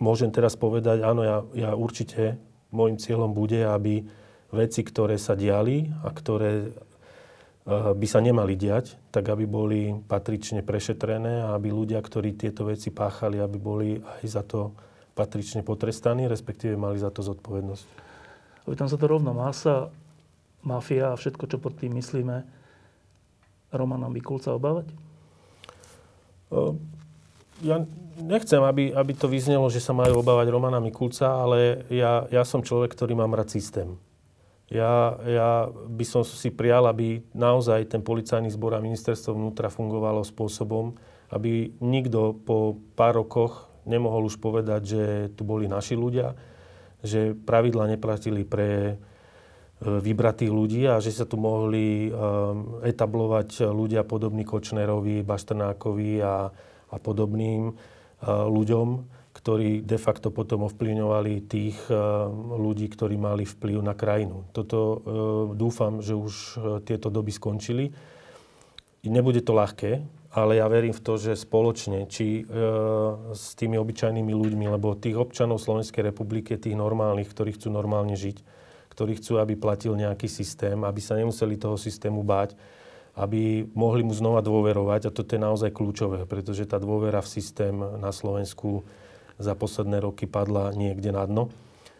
môžem 0.00 0.30
teraz 0.30 0.54
povedať, 0.54 1.02
áno, 1.02 1.22
ja, 1.26 1.36
ja 1.52 1.70
určite, 1.74 2.38
môjim 2.72 2.96
cieľom 3.00 3.32
bude, 3.32 3.64
aby 3.64 4.04
veci, 4.52 4.80
ktoré 4.84 5.20
sa 5.20 5.36
diali 5.36 5.88
a 6.04 6.08
ktoré 6.12 6.68
uh, 6.68 7.92
by 7.92 8.06
sa 8.08 8.20
nemali 8.20 8.56
diať, 8.56 8.96
tak 9.12 9.28
aby 9.28 9.44
boli 9.44 9.92
patrične 10.08 10.64
prešetrené 10.64 11.44
a 11.44 11.56
aby 11.56 11.72
ľudia, 11.72 12.00
ktorí 12.00 12.36
tieto 12.36 12.68
veci 12.68 12.88
páchali, 12.88 13.40
aby 13.40 13.58
boli 13.60 13.88
aj 14.00 14.24
za 14.24 14.42
to 14.44 14.72
patrične 15.12 15.66
potrestaní, 15.66 16.30
respektíve 16.30 16.78
mali 16.78 16.96
za 17.00 17.10
to 17.10 17.26
zodpovednosť. 17.26 17.86
Tam 18.68 18.86
sa 18.86 19.00
to 19.00 19.08
rovno 19.08 19.32
masa, 19.32 19.88
mafia 20.60 21.10
a 21.12 21.18
všetko, 21.18 21.44
čo 21.48 21.56
pod 21.56 21.80
tým 21.80 21.96
myslíme, 21.96 22.44
Romana 23.72 24.08
Mikulca 24.12 24.52
obávať? 24.52 24.92
Ja 27.62 27.82
nechcem, 28.18 28.62
aby, 28.62 28.94
aby 28.94 29.12
to 29.14 29.30
vyznelo, 29.30 29.70
že 29.70 29.82
sa 29.82 29.94
majú 29.94 30.22
obávať 30.22 30.46
Romana 30.50 30.78
Mikulca, 30.82 31.42
ale 31.42 31.86
ja, 31.90 32.26
ja 32.30 32.42
som 32.42 32.62
človek, 32.62 32.94
ktorý 32.94 33.18
mám 33.18 33.34
rád 33.34 33.50
systém. 33.50 33.98
Ja, 34.68 35.16
ja 35.24 35.72
by 35.72 36.04
som 36.04 36.22
si 36.28 36.52
prial, 36.52 36.84
aby 36.84 37.24
naozaj 37.32 37.88
ten 37.88 38.04
policajný 38.04 38.52
zbor 38.52 38.76
a 38.76 38.84
ministerstvo 38.84 39.32
vnútra 39.32 39.72
fungovalo 39.72 40.20
spôsobom, 40.20 40.92
aby 41.32 41.72
nikto 41.80 42.36
po 42.44 42.76
pár 42.92 43.24
rokoch 43.24 43.64
nemohol 43.88 44.28
už 44.28 44.36
povedať, 44.36 44.82
že 44.84 45.02
tu 45.32 45.48
boli 45.48 45.64
naši 45.64 45.96
ľudia, 45.96 46.36
že 47.00 47.32
pravidla 47.32 47.96
neplatili 47.96 48.44
pre 48.44 48.92
e, 48.92 48.94
vybratých 49.80 50.52
ľudí 50.52 50.84
a 50.84 51.00
že 51.00 51.16
sa 51.16 51.24
tu 51.24 51.40
mohli 51.40 52.08
e, 52.08 52.20
etablovať 52.84 53.72
ľudia 53.72 54.04
podobní 54.04 54.44
Kočnerovi, 54.44 55.24
Baštrnákovi 55.24 56.12
a, 56.20 56.52
a 56.90 56.96
podobným 56.96 57.70
e, 57.70 57.72
ľuďom, 58.28 58.88
ktorí 59.38 59.86
de 59.86 59.98
facto 60.02 60.34
potom 60.34 60.66
ovplyvňovali 60.66 61.46
tých 61.46 61.78
ľudí, 62.58 62.90
ktorí 62.90 63.14
mali 63.14 63.46
vplyv 63.46 63.78
na 63.86 63.94
krajinu. 63.94 64.42
Toto 64.50 64.98
dúfam, 65.54 66.02
že 66.02 66.18
už 66.18 66.58
tieto 66.82 67.06
doby 67.06 67.30
skončili. 67.30 67.94
Nebude 69.06 69.38
to 69.46 69.54
ľahké, 69.54 70.02
ale 70.34 70.58
ja 70.58 70.66
verím 70.66 70.90
v 70.90 71.00
to, 71.00 71.14
že 71.22 71.38
spoločne, 71.38 72.10
či 72.10 72.50
s 73.30 73.54
tými 73.54 73.78
obyčajnými 73.78 74.34
ľuďmi, 74.34 74.66
lebo 74.74 74.98
tých 74.98 75.14
občanov 75.14 75.62
Slovenskej 75.62 76.10
republiky, 76.10 76.58
tých 76.58 76.74
normálnych, 76.74 77.30
ktorí 77.30 77.54
chcú 77.54 77.70
normálne 77.70 78.18
žiť, 78.18 78.42
ktorí 78.90 79.22
chcú, 79.22 79.38
aby 79.38 79.54
platil 79.54 79.94
nejaký 79.94 80.26
systém, 80.26 80.82
aby 80.82 80.98
sa 80.98 81.14
nemuseli 81.14 81.54
toho 81.54 81.78
systému 81.78 82.26
báť, 82.26 82.58
aby 83.18 83.66
mohli 83.74 84.06
mu 84.06 84.14
znova 84.14 84.38
dôverovať. 84.46 85.10
A 85.10 85.14
toto 85.14 85.34
je 85.34 85.42
naozaj 85.42 85.74
kľúčové, 85.74 86.22
pretože 86.30 86.70
tá 86.70 86.78
dôvera 86.78 87.18
v 87.18 87.28
systém 87.28 87.74
na 87.74 88.14
Slovensku 88.14 88.86
za 89.42 89.58
posledné 89.58 89.98
roky 89.98 90.30
padla 90.30 90.70
niekde 90.70 91.10
na 91.10 91.26
dno. 91.26 91.50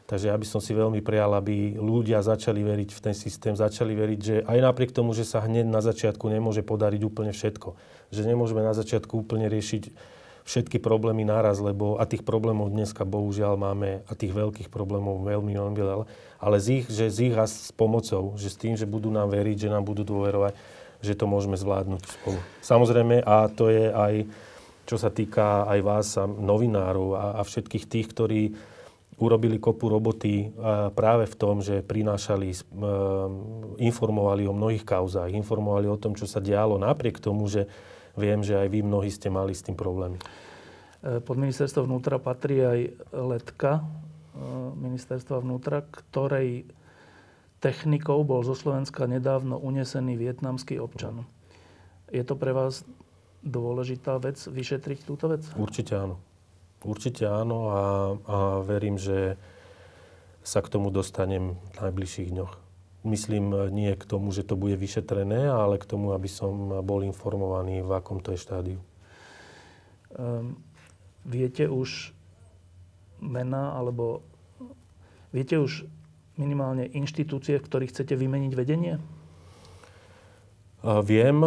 Takže 0.09 0.33
ja 0.33 0.37
by 0.41 0.47
som 0.49 0.65
si 0.65 0.73
veľmi 0.73 1.05
prijal, 1.05 1.37
aby 1.37 1.77
ľudia 1.77 2.25
začali 2.25 2.65
veriť 2.65 2.91
v 2.97 3.01
ten 3.03 3.13
systém, 3.13 3.53
začali 3.53 3.93
veriť, 3.93 4.21
že 4.25 4.37
aj 4.41 4.59
napriek 4.65 4.95
tomu, 4.95 5.13
že 5.13 5.29
sa 5.29 5.45
hneď 5.45 5.69
na 5.69 5.85
začiatku 5.85 6.25
nemôže 6.33 6.65
podariť 6.65 7.03
úplne 7.05 7.37
všetko, 7.37 7.77
že 8.09 8.25
nemôžeme 8.25 8.65
na 8.65 8.73
začiatku 8.73 9.21
úplne 9.21 9.53
riešiť 9.53 10.17
všetky 10.49 10.81
problémy 10.81 11.29
naraz, 11.29 11.61
lebo 11.61 12.01
a 12.01 12.09
tých 12.09 12.25
problémov 12.25 12.73
dneska 12.73 13.05
bohužiaľ 13.05 13.61
máme 13.61 14.01
a 14.09 14.13
tých 14.17 14.33
veľkých 14.33 14.73
problémov 14.73 15.21
veľmi, 15.21 15.53
veľmi 15.53 15.77
veľa, 15.77 16.09
ale 16.41 16.57
z 16.57 16.81
ich, 16.81 16.85
že 16.89 17.13
z 17.13 17.19
ich 17.29 17.37
a 17.37 17.45
s 17.45 17.69
pomocou, 17.77 18.33
že 18.41 18.49
s 18.49 18.57
tým, 18.57 18.81
že 18.81 18.89
budú 18.89 19.13
nám 19.13 19.29
veriť, 19.29 19.69
že 19.69 19.69
nám 19.69 19.85
budú 19.85 20.09
dôverovať, 20.09 20.57
že 21.03 21.15
to 21.15 21.31
môžeme 21.31 21.55
zvládnuť 21.55 22.03
spolu. 22.03 22.39
Samozrejme, 22.63 23.23
a 23.23 23.47
to 23.51 23.71
je 23.71 23.91
aj, 23.91 24.15
čo 24.85 24.97
sa 24.99 25.11
týka 25.13 25.67
aj 25.67 25.79
vás 25.83 26.09
novinárov 26.21 27.09
a, 27.15 27.25
a 27.39 27.43
všetkých 27.43 27.85
tých, 27.87 28.07
ktorí 28.11 28.43
urobili 29.19 29.59
kopu 29.59 29.91
roboty 29.91 30.55
práve 30.95 31.27
v 31.27 31.35
tom, 31.35 31.59
že 31.59 31.83
prinášali, 31.83 32.55
informovali 33.83 34.47
o 34.47 34.55
mnohých 34.55 34.87
kauzách, 34.87 35.35
informovali 35.35 35.91
o 35.91 35.99
tom, 35.99 36.15
čo 36.15 36.31
sa 36.31 36.39
dialo, 36.39 36.79
napriek 36.79 37.19
tomu, 37.19 37.51
že 37.51 37.67
viem, 38.15 38.43
že 38.47 38.59
aj 38.59 38.69
vy 38.71 38.81
mnohí 38.87 39.11
ste 39.11 39.31
mali 39.31 39.55
s 39.55 39.67
tým 39.67 39.75
problémy. 39.75 40.19
E, 41.03 41.19
pod 41.23 41.39
ministerstvo 41.39 41.87
vnútra 41.87 42.19
patrí 42.19 42.63
aj 42.63 42.81
letka 43.15 43.71
e, 43.79 43.83
ministerstva 44.75 45.39
vnútra, 45.43 45.87
ktorej 45.87 46.67
technikou 47.59 48.23
bol 48.23 48.47
zo 48.47 48.55
Slovenska 48.55 49.07
nedávno 49.11 49.59
unesený 49.59 50.14
vietnamský 50.14 50.79
občan. 50.79 51.27
Je 52.09 52.23
to 52.25 52.38
pre 52.38 52.55
vás 52.55 52.87
dôležitá 53.42 54.18
vec 54.18 54.38
vyšetriť 54.38 54.99
túto 55.05 55.31
vec? 55.31 55.44
Určite 55.55 55.94
áno. 55.94 56.16
Určite 56.83 57.27
áno 57.27 57.59
a, 57.71 57.83
a 58.27 58.37
verím, 58.62 58.97
že 58.97 59.35
sa 60.47 60.62
k 60.62 60.71
tomu 60.71 60.94
dostanem 60.94 61.59
v 61.75 61.79
najbližších 61.83 62.31
dňoch. 62.33 62.55
Myslím 63.07 63.55
nie 63.71 63.94
k 63.94 64.05
tomu, 64.07 64.35
že 64.35 64.42
to 64.42 64.59
bude 64.59 64.75
vyšetrené, 64.75 65.47
ale 65.47 65.79
k 65.79 65.87
tomu, 65.87 66.14
aby 66.14 66.27
som 66.27 66.83
bol 66.83 67.07
informovaný, 67.07 67.83
v 67.83 67.90
akom 67.94 68.18
to 68.18 68.35
je 68.35 68.42
štádiu. 68.42 68.81
Um, 70.14 70.59
viete 71.23 71.68
už 71.68 72.16
mená, 73.21 73.75
alebo 73.75 74.25
viete 75.31 75.59
už 75.59 75.85
minimálne 76.38 76.87
inštitúcie, 76.88 77.59
v 77.59 77.66
ktorých 77.66 77.92
chcete 77.92 78.14
vymeniť 78.14 78.53
vedenie? 78.55 78.96
Viem 80.81 81.38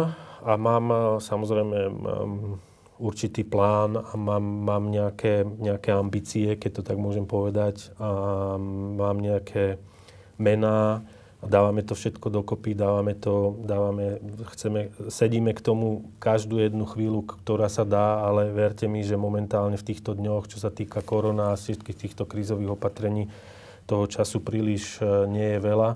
a 0.44 0.52
mám 0.60 0.86
samozrejme 1.24 1.78
um, 1.88 2.60
určitý 3.00 3.42
plán 3.42 3.96
a 3.96 4.12
mám, 4.14 4.44
mám 4.44 4.92
nejaké, 4.92 5.42
nejaké 5.42 5.90
ambície, 5.96 6.54
keď 6.60 6.70
to 6.78 6.82
tak 6.84 7.00
môžem 7.00 7.24
povedať. 7.24 7.90
A 7.96 8.08
mám 9.00 9.18
nejaké 9.18 9.80
mená, 10.36 11.02
dávame 11.42 11.82
to 11.82 11.98
všetko 11.98 12.30
dokopy, 12.30 12.78
dávame 12.78 13.18
to, 13.18 13.58
dávame, 13.66 14.22
chceme, 14.54 14.94
sedíme 15.10 15.50
k 15.56 15.64
tomu 15.64 16.06
každú 16.22 16.62
jednu 16.62 16.86
chvíľu, 16.86 17.26
ktorá 17.26 17.66
sa 17.66 17.82
dá, 17.82 18.22
ale 18.22 18.54
verte 18.54 18.86
mi, 18.86 19.02
že 19.02 19.18
momentálne 19.18 19.74
v 19.74 19.86
týchto 19.90 20.14
dňoch, 20.14 20.46
čo 20.46 20.62
sa 20.62 20.70
týka 20.70 21.02
korona 21.02 21.50
a 21.50 21.58
všetkých 21.58 21.98
týchto 21.98 22.28
krízových 22.28 22.78
opatrení, 22.78 23.26
toho 23.86 24.04
času 24.06 24.42
príliš 24.42 24.98
e, 24.98 25.26
nie 25.30 25.56
je 25.56 25.60
veľa 25.60 25.90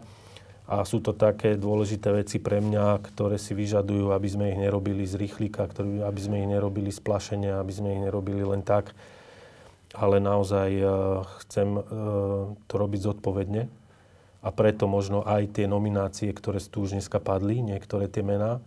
a 0.66 0.82
sú 0.82 0.98
to 0.98 1.14
také 1.14 1.54
dôležité 1.54 2.10
veci 2.10 2.42
pre 2.42 2.58
mňa, 2.58 2.98
ktoré 2.98 3.38
si 3.38 3.54
vyžadujú, 3.54 4.10
aby 4.10 4.26
sme 4.26 4.50
ich 4.50 4.58
nerobili 4.58 5.06
z 5.06 5.14
rýchlika, 5.14 5.70
aby 6.02 6.20
sme 6.20 6.42
ich 6.42 6.50
nerobili 6.50 6.90
z 6.90 6.98
plašenia, 6.98 7.62
aby 7.62 7.70
sme 7.70 7.94
ich 7.94 8.02
nerobili 8.02 8.42
len 8.42 8.66
tak. 8.66 8.90
Ale 9.94 10.18
naozaj 10.18 10.70
uh, 10.82 11.22
chcem 11.46 11.78
uh, 11.78 11.84
to 12.66 12.74
robiť 12.74 13.00
zodpovedne. 13.06 13.70
A 14.42 14.48
preto 14.50 14.90
možno 14.90 15.22
aj 15.22 15.54
tie 15.54 15.70
nominácie, 15.70 16.34
ktoré 16.34 16.58
tu 16.58 16.82
už 16.82 16.98
dneska 16.98 17.22
padli, 17.22 17.62
niektoré 17.62 18.10
tie 18.10 18.26
mená, 18.26 18.58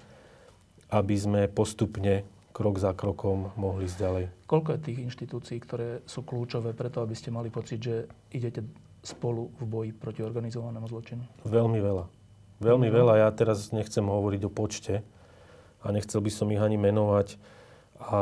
aby 0.88 1.16
sme 1.20 1.52
postupne, 1.52 2.24
krok 2.56 2.80
za 2.80 2.96
krokom, 2.96 3.52
mohli 3.60 3.92
ísť 3.92 3.98
ďalej. 4.00 4.26
Koľko 4.48 4.70
je 4.76 4.80
tých 4.88 5.00
inštitúcií, 5.04 5.58
ktoré 5.60 6.00
sú 6.08 6.24
kľúčové 6.24 6.72
preto, 6.72 7.04
aby 7.04 7.16
ste 7.16 7.32
mali 7.32 7.52
pocit, 7.52 7.80
že 7.84 8.08
idete 8.32 8.64
spolu 9.04 9.52
v 9.60 9.64
boji 9.66 9.92
proti 9.96 10.22
organizovanému 10.24 10.88
zločinu? 10.88 11.24
Veľmi 11.48 11.80
veľa. 11.80 12.06
Veľmi 12.60 12.88
mm. 12.92 12.96
veľa. 12.96 13.14
Ja 13.24 13.30
teraz 13.32 13.72
nechcem 13.72 14.04
hovoriť 14.04 14.42
o 14.48 14.52
počte 14.52 15.02
a 15.80 15.88
nechcel 15.96 16.20
by 16.20 16.32
som 16.32 16.52
ich 16.52 16.60
ani 16.60 16.76
menovať. 16.76 17.40
A, 18.00 18.20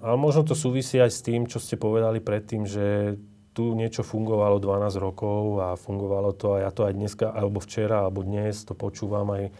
ale 0.00 0.16
možno 0.16 0.44
to 0.44 0.56
súvisí 0.56 0.96
aj 0.96 1.12
s 1.12 1.20
tým, 1.20 1.44
čo 1.44 1.60
ste 1.60 1.76
povedali 1.76 2.24
predtým, 2.24 2.64
že 2.64 3.16
tu 3.52 3.76
niečo 3.76 4.00
fungovalo 4.06 4.62
12 4.62 4.96
rokov 4.96 5.60
a 5.60 5.68
fungovalo 5.76 6.32
to 6.32 6.56
a 6.56 6.64
ja 6.64 6.70
to 6.70 6.86
aj 6.86 6.94
dneska, 6.96 7.26
alebo 7.28 7.60
včera, 7.60 8.06
alebo 8.06 8.24
dnes 8.24 8.64
to 8.64 8.72
počúvam 8.72 9.28
aj, 9.34 9.52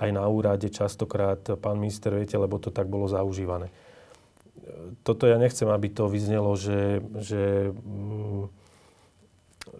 aj 0.00 0.10
na 0.10 0.24
úrade 0.26 0.66
častokrát, 0.72 1.38
pán 1.60 1.78
minister, 1.78 2.10
viete, 2.16 2.34
lebo 2.40 2.58
to 2.58 2.72
tak 2.72 2.88
bolo 2.88 3.06
zaužívané. 3.06 3.70
Toto 5.04 5.28
ja 5.28 5.36
nechcem, 5.36 5.68
aby 5.68 5.92
to 5.92 6.08
vyznelo, 6.08 6.56
že, 6.56 7.04
že 7.20 7.70
mm, 7.70 8.63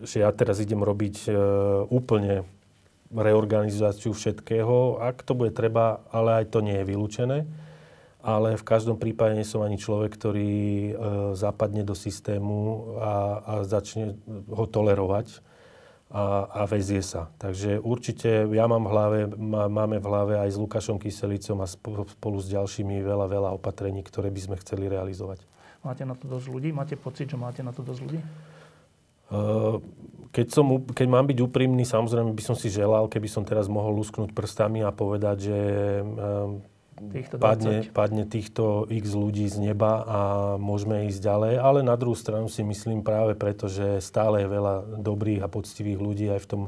že 0.02 0.24
ja 0.24 0.30
teraz 0.32 0.60
idem 0.60 0.80
robiť 0.80 1.28
e, 1.28 1.32
úplne 1.88 2.48
reorganizáciu 3.14 4.10
všetkého. 4.16 4.98
Ak 4.98 5.22
to 5.22 5.38
bude 5.38 5.54
treba, 5.54 6.02
ale 6.10 6.42
aj 6.42 6.50
to 6.50 6.64
nie 6.64 6.74
je 6.82 6.88
vylúčené. 6.88 7.38
Ale 8.24 8.56
v 8.56 8.64
každom 8.64 8.96
prípade 8.96 9.36
nie 9.36 9.44
som 9.44 9.60
ani 9.60 9.76
človek, 9.76 10.16
ktorý 10.16 10.52
e, 10.56 10.92
zapadne 11.36 11.84
do 11.84 11.92
systému 11.92 12.56
a, 12.96 13.12
a 13.44 13.52
začne 13.68 14.16
ho 14.48 14.64
tolerovať 14.64 15.44
a, 16.08 16.48
a 16.48 16.60
väzie 16.64 17.04
sa. 17.04 17.28
Takže 17.36 17.84
určite 17.84 18.48
ja 18.48 18.64
mám 18.64 18.88
v 18.88 18.92
hlave, 18.96 19.18
má, 19.36 19.68
máme 19.68 20.00
v 20.00 20.08
hlave 20.08 20.34
aj 20.40 20.56
s 20.56 20.60
Lukášom 20.60 20.96
Kyselicom 20.96 21.60
a 21.60 21.68
spolu 21.68 22.38
s 22.40 22.48
ďalšími 22.48 23.04
veľa, 23.04 23.26
veľa 23.28 23.50
opatrení, 23.52 24.00
ktoré 24.00 24.32
by 24.32 24.40
sme 24.40 24.56
chceli 24.62 24.88
realizovať. 24.88 25.44
Máte 25.84 26.08
na 26.08 26.16
to 26.16 26.24
dosť 26.24 26.48
ľudí? 26.48 26.72
Máte 26.72 26.96
pocit, 26.96 27.28
že 27.28 27.36
máte 27.36 27.60
na 27.60 27.76
to 27.76 27.84
dosť 27.84 28.00
ľudí? 28.08 28.20
Eh, 29.32 29.76
keď, 30.34 30.46
som, 30.50 30.66
keď 30.82 31.06
mám 31.06 31.26
byť 31.30 31.38
úprimný, 31.40 31.86
samozrejme 31.86 32.34
by 32.34 32.42
som 32.42 32.56
si 32.58 32.66
želal, 32.66 33.06
keby 33.06 33.30
som 33.30 33.46
teraz 33.46 33.70
mohol 33.70 34.02
lusknúť 34.02 34.34
prstami 34.34 34.82
a 34.82 34.90
povedať, 34.90 35.36
že 35.46 35.58
týchto 36.94 37.38
padne, 37.38 37.86
padne 37.94 38.24
týchto 38.26 38.90
x 38.90 39.14
ľudí 39.14 39.46
z 39.46 39.62
neba 39.62 40.02
a 40.02 40.20
môžeme 40.58 41.06
ísť 41.06 41.20
ďalej. 41.22 41.54
Ale 41.62 41.80
na 41.86 41.94
druhú 41.94 42.18
stranu 42.18 42.50
si 42.50 42.66
myslím 42.66 43.06
práve 43.06 43.38
preto, 43.38 43.70
že 43.70 44.02
stále 44.02 44.42
je 44.42 44.48
veľa 44.50 44.74
dobrých 44.98 45.46
a 45.46 45.50
poctivých 45.50 45.98
ľudí 46.02 46.26
aj 46.34 46.40
v 46.42 46.48
tom, 46.50 46.62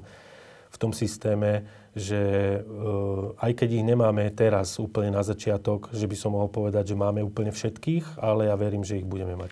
v 0.70 0.76
tom 0.78 0.94
systéme, 0.94 1.66
že 1.90 2.22
uh, 2.62 3.34
aj 3.40 3.50
keď 3.50 3.82
ich 3.82 3.84
nemáme 3.86 4.30
teraz 4.30 4.78
úplne 4.78 5.10
na 5.10 5.26
začiatok, 5.26 5.90
že 5.90 6.06
by 6.06 6.16
som 6.18 6.38
mohol 6.38 6.54
povedať, 6.54 6.94
že 6.94 6.96
máme 6.98 7.18
úplne 7.24 7.50
všetkých, 7.50 8.22
ale 8.22 8.46
ja 8.46 8.54
verím, 8.54 8.86
že 8.86 9.02
ich 9.02 9.06
budeme 9.08 9.34
mať. 9.34 9.50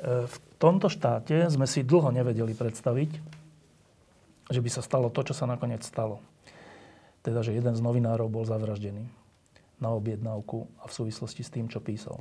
V 0.00 0.36
tomto 0.60 0.92
štáte 0.92 1.48
sme 1.48 1.64
si 1.64 1.80
dlho 1.80 2.12
nevedeli 2.12 2.52
predstaviť, 2.52 3.10
že 4.52 4.60
by 4.60 4.68
sa 4.68 4.84
stalo 4.84 5.08
to, 5.08 5.24
čo 5.24 5.32
sa 5.32 5.48
nakoniec 5.48 5.80
stalo. 5.80 6.20
Teda, 7.24 7.40
že 7.40 7.56
jeden 7.56 7.72
z 7.72 7.80
novinárov 7.80 8.28
bol 8.28 8.44
zavraždený 8.44 9.08
na 9.80 9.88
objednávku 9.96 10.68
a 10.84 10.88
v 10.88 10.92
súvislosti 10.92 11.40
s 11.40 11.52
tým, 11.52 11.72
čo 11.72 11.80
písal. 11.80 12.20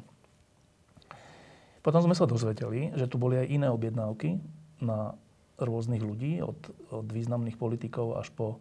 Potom 1.84 2.00
sme 2.04 2.16
sa 2.16 2.28
dozvedeli, 2.28 2.96
že 2.96 3.08
tu 3.08 3.20
boli 3.20 3.40
aj 3.40 3.48
iné 3.52 3.68
objednávky 3.72 4.40
na 4.80 5.16
rôznych 5.60 6.00
ľudí, 6.00 6.40
od, 6.40 6.56
od 6.92 7.08
významných 7.08 7.60
politikov 7.60 8.16
až 8.20 8.32
po 8.32 8.56
e, 8.56 8.58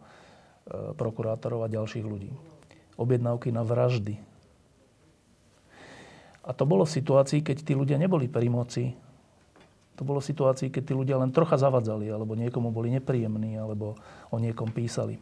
prokurátorov 0.95 1.63
a 1.63 1.71
ďalších 1.71 2.03
ľudí. 2.03 2.31
Objednávky 2.99 3.55
na 3.55 3.63
vraždy. 3.63 4.19
A 6.43 6.51
to 6.51 6.63
bolo 6.67 6.83
v 6.83 6.95
situácii, 6.95 7.39
keď 7.43 7.63
tí 7.63 7.73
ľudia 7.75 7.95
neboli 7.95 8.27
pri 8.27 8.47
moci. 8.51 8.95
To 9.99 10.07
bolo 10.07 10.23
v 10.23 10.31
situácii, 10.31 10.71
keď 10.71 10.83
tí 10.87 10.93
ľudia 10.95 11.19
len 11.19 11.35
trocha 11.35 11.59
zavadzali, 11.59 12.07
alebo 12.07 12.31
niekomu 12.39 12.71
boli 12.71 12.87
nepríjemní, 12.95 13.59
alebo 13.59 13.99
o 14.31 14.39
niekom 14.39 14.71
písali. 14.71 15.19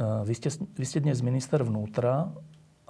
Vy 0.00 0.34
ste, 0.34 0.50
vy 0.74 0.84
ste 0.84 0.98
dnes 0.98 1.22
minister 1.22 1.62
vnútra 1.62 2.34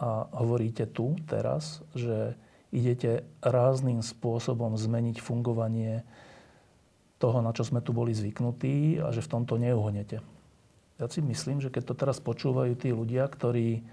a 0.01 0.25
hovoríte 0.41 0.89
tu 0.89 1.21
teraz, 1.29 1.85
že 1.93 2.33
idete 2.73 3.29
rázným 3.45 4.01
spôsobom 4.01 4.73
zmeniť 4.81 5.21
fungovanie 5.21 6.01
toho, 7.21 7.45
na 7.45 7.53
čo 7.53 7.69
sme 7.69 7.85
tu 7.85 7.93
boli 7.93 8.17
zvyknutí 8.17 9.05
a 9.05 9.13
že 9.13 9.21
v 9.21 9.33
tomto 9.37 9.61
neuhnete. 9.61 10.25
Ja 10.97 11.07
si 11.13 11.21
myslím, 11.21 11.61
že 11.61 11.69
keď 11.69 11.93
to 11.93 11.95
teraz 11.99 12.25
počúvajú 12.25 12.73
tí 12.73 12.89
ľudia, 12.97 13.29
ktorí 13.29 13.85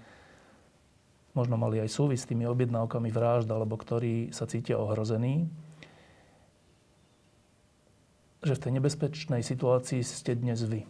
možno 1.36 1.60
mali 1.60 1.84
aj 1.84 1.92
súvis 1.92 2.24
s 2.24 2.28
tými 2.32 2.48
objednávkami 2.48 3.12
vražd, 3.12 3.52
alebo 3.52 3.76
ktorí 3.76 4.32
sa 4.32 4.48
cítia 4.48 4.80
ohrození, 4.80 5.67
že 8.42 8.54
v 8.54 8.62
tej 8.62 8.72
nebezpečnej 8.78 9.42
situácii 9.42 10.02
ste 10.06 10.38
dnes 10.38 10.62
vy. 10.62 10.86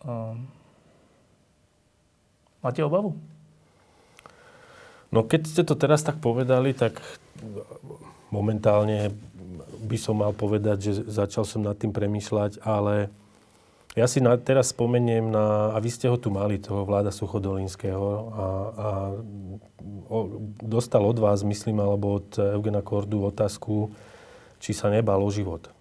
Um, 0.00 0.48
máte 2.64 2.80
obavu? 2.80 3.16
No 5.12 5.26
keď 5.26 5.40
ste 5.44 5.62
to 5.66 5.76
teraz 5.76 6.00
tak 6.00 6.22
povedali, 6.22 6.72
tak 6.72 6.96
momentálne 8.32 9.12
by 9.84 9.98
som 9.98 10.22
mal 10.22 10.32
povedať, 10.32 10.76
že 10.80 10.92
začal 11.10 11.44
som 11.44 11.66
nad 11.66 11.76
tým 11.76 11.90
premýšľať, 11.90 12.62
ale 12.62 13.10
ja 13.98 14.06
si 14.06 14.22
na, 14.22 14.38
teraz 14.38 14.70
spomeniem 14.70 15.34
na, 15.34 15.74
a 15.74 15.78
vy 15.82 15.90
ste 15.90 16.06
ho 16.06 16.14
tu 16.14 16.30
mali, 16.30 16.62
toho 16.62 16.86
vláda 16.86 17.10
Suchodolinského 17.10 18.06
a, 18.30 18.46
a 18.70 18.88
o, 20.06 20.18
dostal 20.62 21.02
od 21.02 21.18
vás, 21.18 21.42
myslím, 21.42 21.82
alebo 21.82 22.22
od 22.22 22.38
Eugena 22.38 22.86
Kordu 22.86 23.26
otázku, 23.26 23.90
či 24.60 24.76
sa 24.76 24.92
nebal 24.92 25.18
o 25.24 25.30
život. 25.32 25.72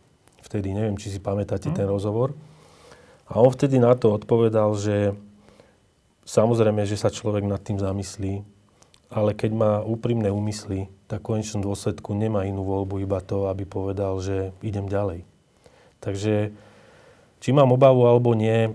Vtedy, 0.41 0.71
neviem, 0.73 0.95
či 0.95 1.11
si 1.11 1.19
pamätáte 1.19 1.69
hmm. 1.69 1.77
ten 1.77 1.85
rozhovor. 1.85 2.33
A 3.29 3.37
on 3.37 3.53
vtedy 3.53 3.77
na 3.77 3.93
to 3.93 4.15
odpovedal, 4.15 4.73
že 4.73 5.13
samozrejme, 6.25 6.81
že 6.87 6.97
sa 6.97 7.13
človek 7.13 7.45
nad 7.45 7.61
tým 7.61 7.77
zamyslí, 7.77 8.41
ale 9.13 9.37
keď 9.37 9.51
má 9.53 9.73
úprimné 9.85 10.33
úmysly, 10.33 10.89
tak 11.05 11.25
v 11.25 11.37
konečnom 11.37 11.61
dôsledku 11.61 12.13
nemá 12.13 12.45
inú 12.45 12.65
voľbu 12.65 13.01
iba 13.05 13.21
to, 13.21 13.49
aby 13.49 13.65
povedal, 13.65 14.17
že 14.21 14.53
idem 14.61 14.89
ďalej. 14.89 15.25
Takže 15.99 16.53
či 17.41 17.49
mám 17.49 17.73
obavu 17.73 18.05
alebo 18.05 18.37
nie, 18.37 18.73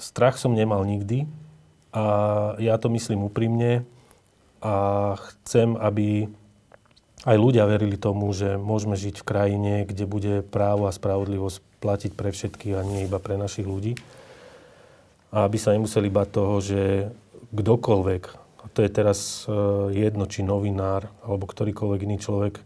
strach 0.00 0.40
som 0.40 0.56
nemal 0.56 0.84
nikdy 0.88 1.28
a 1.92 2.04
ja 2.56 2.80
to 2.80 2.88
myslím 2.92 3.28
úprimne 3.28 3.84
a 4.64 4.74
chcem, 5.16 5.76
aby 5.78 6.32
aj 7.26 7.36
ľudia 7.38 7.66
verili 7.66 7.98
tomu, 7.98 8.30
že 8.30 8.54
môžeme 8.60 8.94
žiť 8.94 9.22
v 9.22 9.26
krajine, 9.26 9.72
kde 9.88 10.04
bude 10.06 10.34
právo 10.46 10.86
a 10.86 10.94
spravodlivosť 10.94 11.58
platiť 11.82 12.12
pre 12.14 12.30
všetkých 12.30 12.74
a 12.78 12.86
nie 12.86 13.06
iba 13.06 13.18
pre 13.18 13.34
našich 13.34 13.66
ľudí. 13.66 13.98
A 15.34 15.46
aby 15.50 15.58
sa 15.58 15.74
nemuseli 15.74 16.08
bať 16.08 16.28
toho, 16.30 16.54
že 16.62 16.80
kdokoľvek, 17.50 18.22
a 18.64 18.66
to 18.70 18.80
je 18.84 18.90
teraz 18.90 19.44
e, 19.44 19.52
jedno, 19.96 20.28
či 20.30 20.46
novinár, 20.46 21.08
alebo 21.24 21.48
ktorýkoľvek 21.48 22.00
iný 22.04 22.16
človek, 22.20 22.60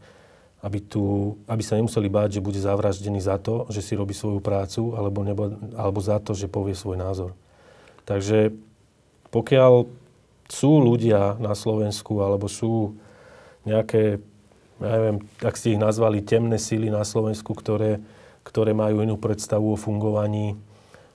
aby, 0.62 0.78
tu, 0.78 1.34
aby 1.50 1.62
sa 1.62 1.74
nemuseli 1.74 2.06
báť, 2.06 2.38
že 2.38 2.44
bude 2.44 2.58
zavraždený 2.58 3.18
za 3.18 3.36
to, 3.42 3.66
že 3.66 3.82
si 3.82 3.98
robí 3.98 4.14
svoju 4.14 4.38
prácu, 4.38 4.94
alebo, 4.94 5.26
nebo, 5.26 5.58
alebo 5.74 5.98
za 5.98 6.22
to, 6.22 6.38
že 6.38 6.46
povie 6.46 6.78
svoj 6.78 7.02
názor. 7.02 7.34
Takže 8.06 8.54
pokiaľ 9.34 9.90
sú 10.46 10.72
ľudia 10.78 11.34
na 11.42 11.56
Slovensku, 11.58 12.22
alebo 12.22 12.46
sú 12.46 12.94
nejaké, 13.66 14.22
ja 14.82 14.98
neviem, 14.98 15.18
ak 15.40 15.54
ste 15.54 15.74
ich 15.74 15.80
nazvali, 15.80 16.20
temné 16.20 16.58
síly 16.58 16.90
na 16.90 17.06
Slovensku, 17.06 17.54
ktoré 17.54 18.02
ktoré 18.42 18.74
majú 18.74 19.02
inú 19.02 19.14
predstavu 19.18 19.74
o 19.74 19.80
fungovaní 19.80 20.58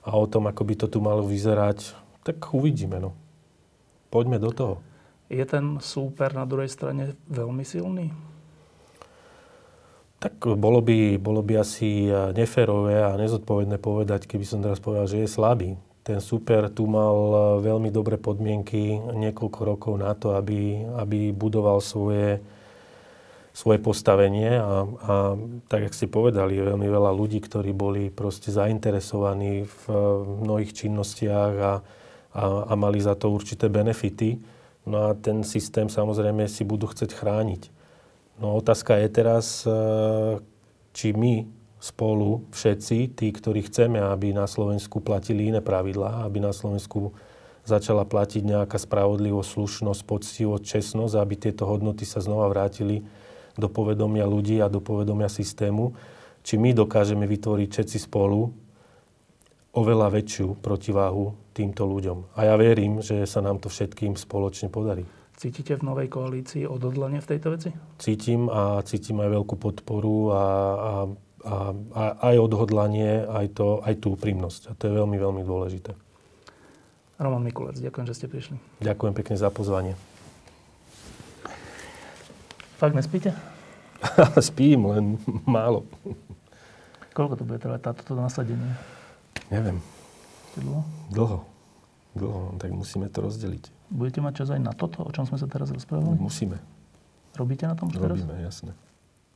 a 0.04 0.16
o 0.16 0.24
tom, 0.24 0.48
ako 0.48 0.62
by 0.64 0.74
to 0.74 0.86
tu 0.88 0.98
malo 1.04 1.20
vyzerať, 1.20 1.92
tak 2.24 2.40
uvidíme. 2.56 2.96
No. 2.98 3.12
Poďme 4.08 4.40
do 4.40 4.50
toho. 4.52 4.74
Je 5.28 5.44
ten 5.44 5.76
súper 5.84 6.32
na 6.32 6.48
druhej 6.48 6.72
strane 6.72 7.12
veľmi 7.28 7.60
silný? 7.60 8.08
Tak 10.18 10.56
bolo 10.58 10.82
by, 10.82 11.20
bolo 11.20 11.44
by 11.44 11.62
asi 11.62 12.10
neférové 12.34 12.98
a 13.04 13.14
nezodpovedné 13.14 13.78
povedať, 13.78 14.26
keby 14.26 14.44
som 14.48 14.64
teraz 14.64 14.82
povedal, 14.82 15.06
že 15.06 15.22
je 15.22 15.30
slabý. 15.30 15.78
Ten 16.02 16.24
super 16.24 16.72
tu 16.72 16.88
mal 16.88 17.14
veľmi 17.60 17.92
dobré 17.92 18.16
podmienky 18.16 18.98
niekoľko 18.98 19.60
rokov 19.62 19.94
na 20.00 20.16
to, 20.16 20.32
aby, 20.34 20.80
aby 20.96 21.30
budoval 21.36 21.84
svoje, 21.84 22.40
svoje 23.58 23.82
postavenie 23.82 24.54
a, 24.54 24.86
a 24.86 25.14
tak, 25.66 25.90
jak 25.90 25.96
ste 25.98 26.06
povedali, 26.06 26.54
je 26.54 26.70
veľmi 26.70 26.86
veľa 26.86 27.10
ľudí, 27.10 27.42
ktorí 27.42 27.74
boli 27.74 28.06
proste 28.06 28.54
zainteresovaní 28.54 29.66
v 29.66 29.82
mnohých 30.46 30.70
činnostiach 30.78 31.54
a, 31.58 31.74
a, 32.38 32.44
a 32.70 32.72
mali 32.78 33.02
za 33.02 33.18
to 33.18 33.34
určité 33.34 33.66
benefity. 33.66 34.38
No 34.86 35.10
a 35.10 35.18
ten 35.18 35.42
systém 35.42 35.90
samozrejme 35.90 36.46
si 36.46 36.62
budú 36.62 36.86
chcieť 36.86 37.10
chrániť. 37.10 37.62
No 38.38 38.54
otázka 38.62 38.94
je 39.02 39.08
teraz, 39.10 39.66
e, 39.66 39.74
či 40.94 41.10
my 41.18 41.50
spolu, 41.82 42.46
všetci, 42.54 43.18
tí, 43.18 43.26
ktorí 43.34 43.66
chceme, 43.66 43.98
aby 43.98 44.30
na 44.30 44.46
Slovensku 44.46 45.02
platili 45.02 45.50
iné 45.50 45.58
pravidlá, 45.58 46.22
aby 46.22 46.38
na 46.38 46.54
Slovensku 46.54 47.10
začala 47.66 48.06
platiť 48.06 48.46
nejaká 48.46 48.78
spravodlivosť, 48.78 49.50
slušnosť, 49.50 50.00
poctivosť, 50.06 50.62
čestnosť, 50.62 51.14
aby 51.18 51.34
tieto 51.34 51.66
hodnoty 51.66 52.06
sa 52.06 52.22
znova 52.22 52.46
vrátili 52.54 53.02
do 53.58 53.66
povedomia 53.66 54.24
ľudí 54.24 54.62
a 54.62 54.70
do 54.70 54.78
povedomia 54.78 55.26
systému, 55.26 55.92
či 56.46 56.56
my 56.56 56.70
dokážeme 56.72 57.26
vytvoriť 57.26 57.68
všetci 57.68 57.98
spolu 58.06 58.48
oveľa 59.74 60.08
väčšiu 60.14 60.62
protiváhu 60.62 61.36
týmto 61.52 61.84
ľuďom. 61.84 62.38
A 62.38 62.48
ja 62.48 62.54
verím, 62.54 63.02
že 63.02 63.26
sa 63.26 63.42
nám 63.42 63.58
to 63.58 63.68
všetkým 63.68 64.14
spoločne 64.14 64.70
podarí. 64.70 65.04
Cítite 65.38 65.78
v 65.78 65.86
novej 65.86 66.08
koalícii 66.10 66.66
odhodlanie 66.66 67.22
v 67.22 67.28
tejto 67.30 67.54
veci? 67.54 67.70
Cítim 68.02 68.50
a 68.50 68.82
cítim 68.82 69.22
aj 69.22 69.30
veľkú 69.38 69.54
podporu 69.54 70.34
a, 70.34 70.34
a, 70.34 70.92
a, 71.46 71.54
a 71.94 72.02
aj 72.34 72.36
odhodlanie, 72.42 73.22
aj, 73.22 73.46
to, 73.54 73.78
aj 73.86 74.02
tú 74.02 74.18
úprimnosť. 74.18 74.62
A 74.66 74.72
to 74.74 74.90
je 74.90 74.92
veľmi, 74.98 75.14
veľmi 75.14 75.42
dôležité. 75.46 75.94
Roman 77.18 77.42
Mikulec, 77.42 77.78
ďakujem, 77.78 78.06
že 78.10 78.14
ste 78.14 78.26
prišli. 78.26 78.56
Ďakujem 78.82 79.14
pekne 79.14 79.36
za 79.38 79.50
pozvanie. 79.50 79.94
Fakt 82.78 82.94
nespíte? 82.94 83.34
Spím, 84.38 84.86
len 84.86 85.04
málo. 85.42 85.82
Koľko 87.10 87.34
to 87.34 87.42
bude 87.42 87.58
trvať 87.58 87.90
táto 87.90 88.14
nasadenie? 88.14 88.78
Neviem. 89.50 89.82
Dlho? 90.54 90.86
Dlho. 91.10 91.38
Dlho, 92.14 92.42
tak 92.62 92.70
musíme 92.70 93.10
to 93.10 93.26
rozdeliť. 93.26 93.90
Budete 93.90 94.22
mať 94.22 94.32
čas 94.42 94.48
aj 94.54 94.62
na 94.62 94.70
toto, 94.70 95.02
o 95.02 95.10
čom 95.10 95.26
sme 95.26 95.42
sa 95.42 95.50
teraz 95.50 95.74
rozprávali? 95.74 96.22
Musíme. 96.22 96.62
Robíte 97.34 97.66
na 97.66 97.74
tom 97.74 97.90
už 97.90 97.98
teraz? 97.98 98.14
Robíme, 98.14 98.46
jasne. 98.46 98.70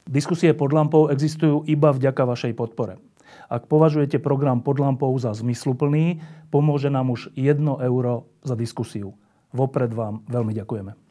Diskusie 0.07 0.55
pod 0.55 0.71
lampou 0.71 1.11
existujú 1.11 1.67
iba 1.67 1.91
vďaka 1.91 2.23
vašej 2.23 2.55
podpore. 2.55 3.03
Ak 3.51 3.67
považujete 3.67 4.23
program 4.23 4.63
pod 4.63 4.79
lampou 4.79 5.11
za 5.19 5.35
zmysluplný, 5.35 6.23
pomôže 6.55 6.95
nám 6.95 7.11
už 7.11 7.35
1 7.35 7.59
euro 7.59 8.31
za 8.47 8.55
diskusiu. 8.55 9.19
Vopred 9.51 9.91
vám 9.91 10.23
veľmi 10.31 10.55
ďakujeme. 10.55 11.02